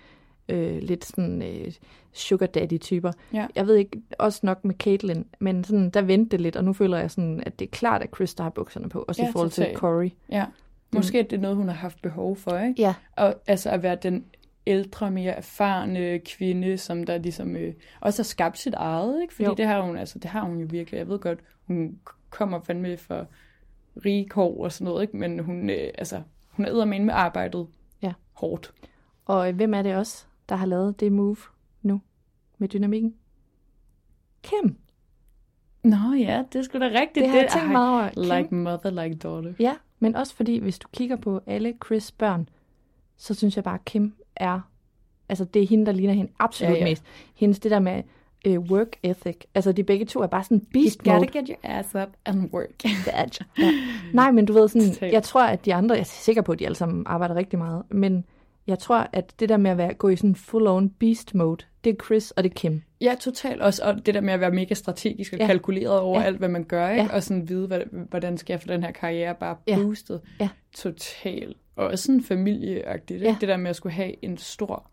[0.49, 1.73] øh, lidt sådan øh,
[2.13, 3.13] sugar daddy typer.
[3.33, 3.47] Ja.
[3.57, 6.73] Jeg ved ikke, også nok med Caitlyn, men sådan, der vendte det lidt, og nu
[6.73, 9.29] føler jeg sådan, at det er klart, at Chris der har bukserne på, også Ja,
[9.29, 10.11] i forhold til Corey.
[10.31, 10.45] Ja.
[10.95, 12.83] Måske er det noget, hun har haft behov for, ikke?
[12.83, 14.25] Ja, Og altså at være den
[14.67, 19.35] ældre, mere erfarne kvinde, som der ligesom øh, også har skabt sit eget, ikke?
[19.35, 19.55] Fordi Jo.
[19.55, 20.99] det har hun, altså det har hun jo virkelig.
[20.99, 21.99] Jeg ved godt, hun
[22.31, 23.27] kommer fandme for
[24.05, 25.17] rige kår og sådan noget, ikke?
[25.17, 27.67] Men hun, øh, altså, hun er med med arbejdet
[28.03, 28.13] Ja.
[28.33, 28.73] hårdt.
[29.25, 31.37] og øh, hvem er det også, der har lavet det move
[31.83, 32.01] nu?
[32.59, 33.15] med dynamikken?
[34.43, 34.77] Kim.
[35.85, 37.15] Nå ja, det er sgu da rigtigt.
[37.25, 38.09] Det har jeg tænkt meget over.
[38.11, 38.23] Kim.
[38.23, 39.53] Like mother, like daughter.
[39.59, 42.49] Ja, men også fordi, hvis du kigger på alle Chris' børn,
[43.17, 44.61] så synes jeg bare, at Kim er...
[45.29, 47.03] Altså, det er hende, der ligner hende absolut Ja, ja, mest.
[47.35, 48.03] Hendes det der med
[48.47, 49.37] øh, work ethic.
[49.55, 51.39] Altså, de begge to er bare sådan beast You gotta mode.
[51.39, 52.85] get your ass up and work.
[52.85, 53.25] Ja.
[54.13, 56.59] Nej, men du ved sådan, jeg tror, at de andre, jeg er sikker på, at
[56.59, 58.25] de alle sammen arbejder rigtig meget, men
[58.67, 61.91] jeg tror, at det der med at være, gå i sådan full-on beast mode, det
[61.91, 62.83] er Chris og det er Kim.
[63.01, 63.63] Ja, totalt.
[63.63, 65.47] Også og det der med at være mega strategisk og ja.
[65.47, 66.27] Kalkuleret over ja.
[66.27, 67.03] Alt, hvad man gør, ikke?
[67.03, 67.15] Ja.
[67.15, 69.77] Og sådan vide, hvad, hvordan skal jeg få den her karriere bare Ja.
[69.77, 70.21] boostet.
[70.41, 70.49] Ja.
[70.75, 71.57] Totalt.
[71.77, 73.23] Og også sådan familieagtigt.
[73.23, 73.37] Ja.
[73.41, 74.91] Det der med at skulle have en stor,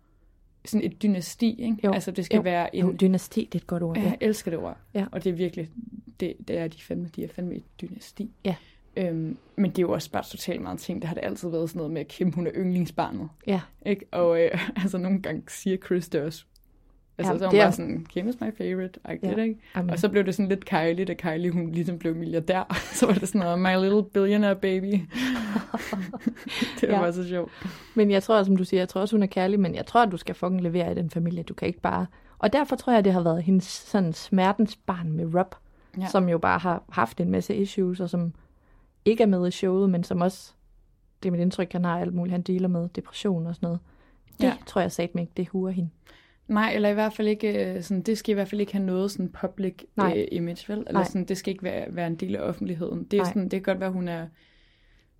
[0.66, 1.62] sådan et dynasti.
[1.64, 1.78] Ikke?
[1.84, 1.92] Jo.
[1.92, 2.42] Altså det skal Jo.
[2.42, 2.86] være en...
[2.86, 3.98] Jo, dynasti, det er et godt ord.
[3.98, 4.10] Ja, Ja.
[4.10, 4.78] jeg elsker det ord.
[4.94, 5.06] Ja.
[5.12, 5.70] Og det er virkelig,
[6.20, 8.32] det, det er de fandme, de er fandme et dynasti.
[8.46, 8.56] Ja.
[8.98, 11.02] Øhm, men det er jo også bare totalt meget ting.
[11.02, 13.30] Det har det altid været sådan noget med, at Kim, hun er yndlingsbarnet.
[13.48, 13.62] ja.
[13.86, 14.06] Ikke?
[14.12, 16.46] Og øh, altså nogle gange siger Chris det også.
[17.18, 19.38] Altså Ja, så er hun det er- bare sådan, Kim is my favorite, I get
[19.38, 19.44] Ja.
[19.44, 19.60] ikke?
[19.74, 19.90] Amen.
[19.90, 22.78] Og så blev det sådan lidt Kylie, da Kylie hun ligesom blev milliardær.
[23.00, 24.94] så var det sådan noget, my little billionaire baby.
[26.82, 27.12] det var Ja.
[27.12, 27.52] så sjovt.
[27.96, 30.02] Men jeg tror, som du siger, jeg tror også, hun er kærlig, men jeg tror,
[30.04, 31.44] at du skal fucking levere i den familie.
[31.44, 32.06] Du kan ikke bare...
[32.40, 35.56] Og derfor tror jeg, det har været hendes sådan smertens barn med Rob,
[36.00, 36.08] ja.
[36.08, 38.34] som jo bare har haft en masse issues, og som
[39.06, 40.54] ikke er med i showet, men som også,
[41.24, 43.80] det er mit indtryk, han har alt muligt, han dealer med depression og sådan noget.
[44.38, 44.48] Det Ja.
[44.48, 44.54] ja.
[44.66, 45.90] tror jeg sagt mig ikke, det huer hende.
[46.48, 48.86] Nej, eller i hvert fald ikke, øh, sådan, det skal i hvert fald ikke have
[48.86, 50.14] noget sådan public Nej.
[50.18, 50.78] øh, image, vel?
[50.80, 51.04] Eller Nej.
[51.04, 53.04] sådan, det skal ikke være, være en del af offentligheden.
[53.04, 53.28] Det, er Nej.
[53.32, 54.26] sådan, det kan godt være, hun er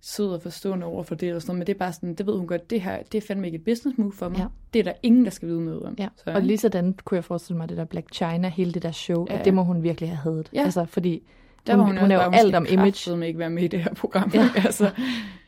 [0.00, 2.26] sød og forstående over for det, eller sådan noget, men det er bare sådan, det
[2.26, 4.38] ved hun godt, det her, det er fandme ikke et business move for mig.
[4.38, 4.46] Ja.
[4.72, 5.94] Det er der ingen, der skal vide noget om.
[5.98, 6.08] Ja.
[6.16, 8.82] Så, Så, og lige sådan kunne jeg forestille mig, det der Black China, hele det
[8.82, 9.34] der show, Ja, ja.
[9.34, 9.38] ja.
[9.38, 10.50] at det må hun virkelig have hadet.
[10.54, 10.62] Ja.
[10.62, 11.22] Altså, fordi
[11.66, 12.90] Der var hun, hun, hun, hun er jo alt om image.
[12.92, 14.30] kraftedeme ikke være med i det her program.
[14.34, 14.48] Ja.
[14.66, 14.90] altså,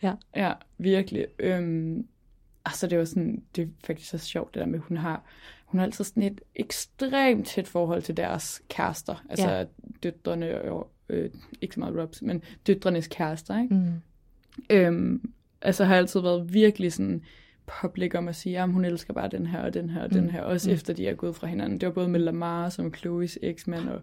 [0.02, 0.14] Ja.
[0.36, 1.26] ja, virkelig.
[1.38, 2.06] Øhm,
[2.64, 5.22] altså, det var sådan, det er faktisk så sjovt, det der med, hun har,
[5.64, 9.24] hun har altid sådan et ekstremt tæt forhold til deres kærester.
[9.30, 9.64] Altså, Ja.
[10.02, 13.74] døtrene og, øh, ikke så meget Robs, men døtrenes kærester, ikke?
[13.74, 13.92] Mm.
[14.70, 15.30] Øhm,
[15.62, 17.22] altså, har altid været virkelig sådan
[17.82, 20.24] public om at sige, at hun elsker bare den her og den her og den
[20.24, 20.30] Mm.
[20.30, 20.74] her, også Mm.
[20.74, 21.80] efter de er gået fra hinanden.
[21.80, 24.00] Det var både med Lamar, som Chloe's eksmand, og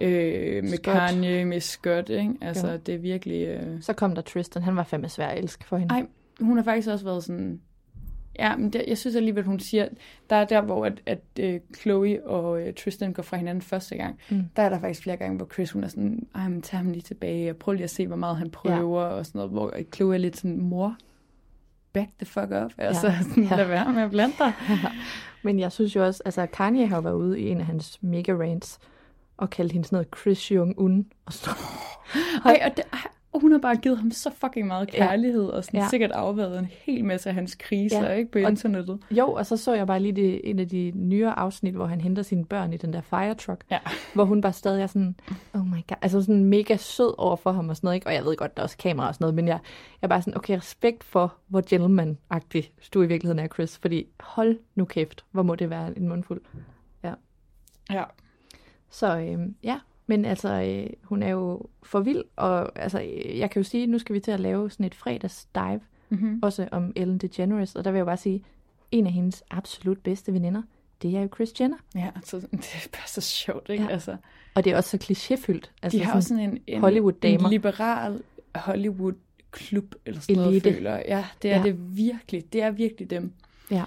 [0.00, 0.96] øh, med Scott.
[0.98, 2.34] Kanye, med Scott, ikke?
[2.40, 2.76] Altså, Jo.
[2.86, 3.46] det er virkelig...
[3.48, 3.82] Øh...
[3.82, 5.94] Så kom der Tristan, han var fandme svær at elske for hende.
[5.94, 6.06] Ej,
[6.40, 7.60] hun har faktisk også været sådan...
[8.38, 9.88] Ja, men det, jeg synes alligevel, hun siger...
[10.30, 13.96] Der er der, hvor at, at øh, Chloe og øh, Tristan går fra hinanden første
[13.96, 14.18] gang.
[14.30, 14.42] Mm.
[14.56, 16.26] Der er der faktisk flere gange, hvor Chris hun er sådan...
[16.34, 19.02] Ej, men tag ham lige tilbage, og prøv lige at se, hvor meget han prøver,
[19.02, 19.08] ja.
[19.08, 19.50] og sådan noget.
[19.52, 20.96] Hvor Chloe er lidt sådan, mor,
[21.92, 22.72] back the fuck up.
[22.78, 23.18] Altså, ja.
[23.28, 23.56] sådan, Ja.
[23.56, 24.52] lad være med at blande dig.
[25.44, 28.32] Men jeg synes jo også, altså Kanye har været ude i en af hans mega
[28.32, 28.78] rants,
[29.38, 31.04] og kaldt hende sådan noget Chris Jong-un.
[31.26, 31.56] Og sådan
[32.44, 32.98] Ej, og det, ej,
[33.32, 34.98] og hun har bare givet ham så fucking meget Ja.
[35.06, 35.88] kærlighed, og sådan Ja.
[35.88, 38.12] sikkert afværet en hel masse af hans kriser, Ja.
[38.12, 38.98] ikke, på Og- internettet.
[39.10, 42.00] Jo, og så så jeg bare lige det, en af de nyere afsnit, hvor han
[42.00, 43.78] henter sine børn i den der fire truck, Ja.
[44.14, 45.14] hvor hun bare stadig er sådan,
[45.54, 48.06] oh my god, altså sådan mega sød over for ham og sådan noget, ikke?
[48.06, 49.58] Og jeg ved godt, der er også kamera og sådan noget, men jeg,
[50.02, 54.06] jeg er bare sådan, okay, respekt for, hvor gentleman-agtig du i virkeligheden er, Chris, fordi
[54.20, 56.40] hold nu kæft, hvor må det være en mundfuld.
[57.04, 57.12] Ja.
[58.90, 63.50] Så øhm, ja, men altså, øh, hun er jo for vild, og altså, øh, jeg
[63.50, 65.80] kan jo sige, nu skal vi til at lave sådan et fredags dive,
[66.10, 66.38] Mm-hmm.
[66.42, 68.44] også om Ellen DeGeneres, og der vil jeg bare sige,
[68.90, 70.62] en af hendes absolut bedste veninder,
[71.02, 71.76] det er jo Chris Jenner.
[71.94, 73.84] Ja, så, det er bare så sjovt, ikke?
[73.84, 73.90] Ja.
[73.90, 74.16] Altså,
[74.54, 75.70] Og det er også så klichéfyldt.
[75.82, 77.44] Altså de har også sådan en, en Hollywood-damer.
[77.44, 78.22] En liberal
[78.54, 80.72] Hollywood-klub, eller sådan noget, Elite.
[80.74, 81.04] føler jeg.
[81.08, 81.62] Ja, det er Ja.
[81.62, 82.52] det virkelig.
[82.52, 83.32] Det er virkelig dem.
[83.70, 83.84] Ja.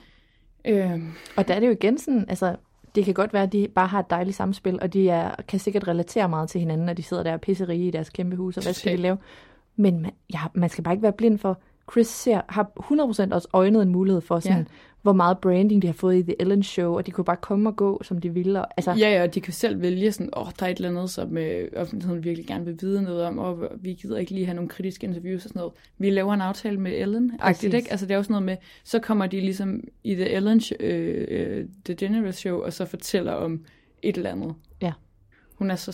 [0.65, 2.55] Øhm, Og der er det jo igen sådan, altså,
[2.95, 5.59] det kan godt være, at de bare har et dejligt samspil, og de er, kan
[5.59, 8.57] sikkert relatere meget til hinanden, når de sidder der og pisserige i deres kæmpe hus,
[8.57, 9.17] og hvad skal de lave?
[9.75, 11.59] Men man, ja, man skal bare ikke være blind for,
[11.91, 12.71] Chris ser, har
[13.31, 14.63] 100% også øjnet en mulighed for, sådan, Ja.
[15.01, 17.69] hvor meget branding de har fået i The Ellen Show, og de kunne bare komme
[17.69, 18.61] og gå, som de ville.
[18.61, 20.75] Og, altså, ja, ja, og de kan selv vælge sådan, åh, oh, der er et
[20.75, 24.31] eller andet, som øh, offentligheden virkelig gerne vil vide noget om, og vi gider ikke
[24.31, 25.73] lige have nogle kritiske interviews og sådan noget.
[25.97, 27.73] Vi laver en aftale med Ellen, Præcis.
[27.73, 27.91] ikke?
[27.91, 31.65] Altså det er også noget med, så kommer de ligesom i The Ellen, øh, øh,
[31.85, 33.65] The Generous Show, og så fortæller om
[34.01, 34.55] et eller andet.
[34.81, 34.91] Ja.
[35.55, 35.91] Hun er så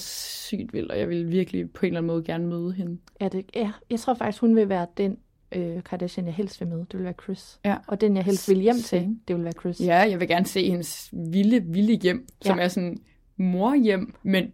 [0.47, 2.97] sygt vild, og jeg vil virkelig på en eller anden måde gerne møde hende.
[3.21, 5.17] Ja, det, ja, jeg tror faktisk, hun vil være den
[5.51, 6.77] øh, Kardashian, jeg helst vil med.
[6.79, 7.59] Det vil være Chris.
[7.65, 7.75] Ja.
[7.87, 9.79] Og den, jeg helst vil hjem til, det vil være Chris.
[9.81, 12.63] Ja, jeg vil gerne se hendes vilde, vilde hjem, som Ja.
[12.63, 12.97] er sådan
[13.37, 14.51] morhjem, men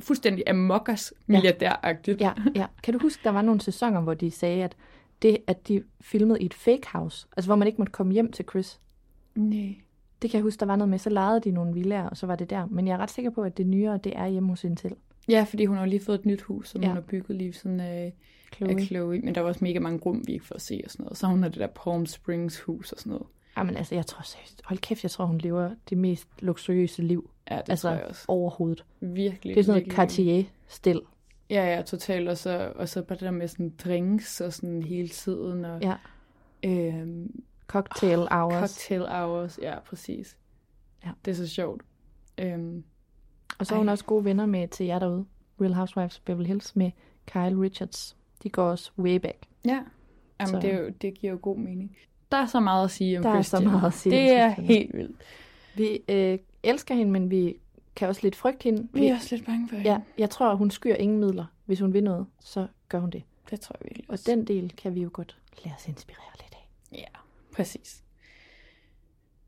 [0.00, 2.20] fuldstændig amokkers milliardæragtigt.
[2.20, 2.66] Ja, ja.
[2.82, 4.76] Kan du huske, der var nogle sæsoner, hvor de sagde, at
[5.22, 8.32] det, at de filmede i et fake house, altså hvor man ikke måtte komme hjem
[8.32, 8.80] til Chris,
[9.34, 9.74] Nej.
[10.22, 12.26] det kan jeg huske, der var noget med, så lejede de nogle villaer, og så
[12.26, 12.66] var det der.
[12.66, 14.92] Men jeg er ret sikker på, at det nyere, det er hjemme hos Intel.
[15.28, 16.86] Ja, fordi hun har lige fået et nyt hus, som Ja.
[16.88, 18.14] hun har bygget lige sådan af,
[18.54, 18.70] Chloe.
[18.70, 19.18] af Chloe.
[19.20, 21.18] Men der var også mega mange rum, vi ikke får at se og sådan noget.
[21.18, 23.26] Så hun har det der Palm Springs hus og sådan noget.
[23.56, 27.30] Jamen altså, jeg tror seriøst, hold kæft, jeg tror, hun lever det mest luksuriøse liv.
[27.50, 28.24] Ja, det altså, tror jeg også.
[28.28, 28.84] overhovedet.
[29.00, 29.54] Virkelig.
[29.54, 29.92] Det er sådan noget.
[29.96, 31.00] Cartier-stil.
[31.50, 32.28] Ja, ja, totalt.
[32.28, 35.64] Og så, og så bare det der med sådan drinks og sådan hele tiden.
[35.64, 35.94] Og, Ja.
[36.64, 38.52] øhm, Cocktail hours.
[38.70, 39.58] cocktail hours.
[39.62, 40.36] Ja, præcis.
[41.04, 41.10] Ja.
[41.24, 41.82] Det er så sjovt.
[42.38, 42.84] Øhm,
[43.58, 43.92] Og så er hun Ej.
[43.92, 45.24] også gode venner med til jer derude.
[45.60, 46.90] Real Housewives Beverly Hills med
[47.26, 48.15] Kyle Richards.
[48.42, 49.36] De går også way back.
[49.64, 49.80] ja,
[50.40, 51.96] Jamen, Så- det, er jo, det giver jo god mening.
[52.32, 53.72] Der er så meget at sige om Der er så Christian.
[53.72, 54.66] meget at sige om Det er Christian.
[54.78, 55.16] helt vildt.
[55.76, 57.56] Vi øh, elsker hende, men vi
[57.96, 58.88] kan også lidt frygte hende.
[58.92, 59.90] Vi er også lidt bange for hende.
[59.90, 61.44] Ja, jeg tror, hun skyr ingen midler.
[61.64, 63.22] Hvis hun vil noget, så gør hun det.
[63.50, 66.54] Det tror jeg virkelig Og den del kan vi jo godt lade os inspirere lidt
[66.54, 66.68] af.
[66.98, 67.18] Ja,
[67.56, 68.02] præcis.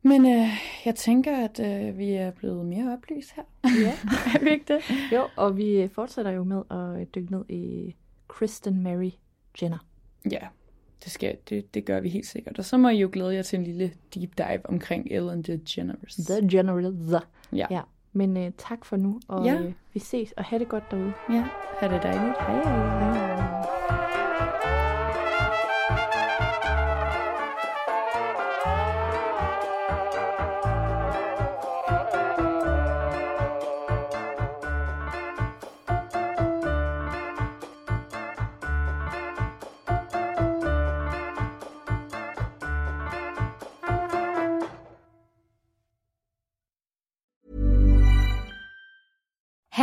[0.03, 0.49] Men øh,
[0.85, 3.43] jeg tænker, at øh, vi er blevet mere oplyst her.
[3.65, 3.93] Ja.
[4.35, 4.83] er vi ikke det?
[5.13, 7.95] Jo, og vi fortsætter jo med at dykke ned i
[8.29, 9.11] Kristen Mary
[9.63, 9.79] Jenner.
[10.31, 10.47] Ja,
[11.05, 12.59] det, skal, det, det gør vi helt sikkert.
[12.59, 16.15] Og så må I jo glæde jer til en lille deep dive omkring Ellen DeGeneres.
[16.15, 17.25] The Generals.
[17.53, 17.67] Ja.
[17.71, 17.81] ja.
[18.13, 19.55] Men øh, tak for nu, og Ja.
[19.61, 21.13] øh, vi ses, og have det godt derude.
[21.31, 21.49] ja,
[21.81, 22.39] ha' det dejligt.
[22.39, 22.63] Hej.
[22.65, 23.58] Hej.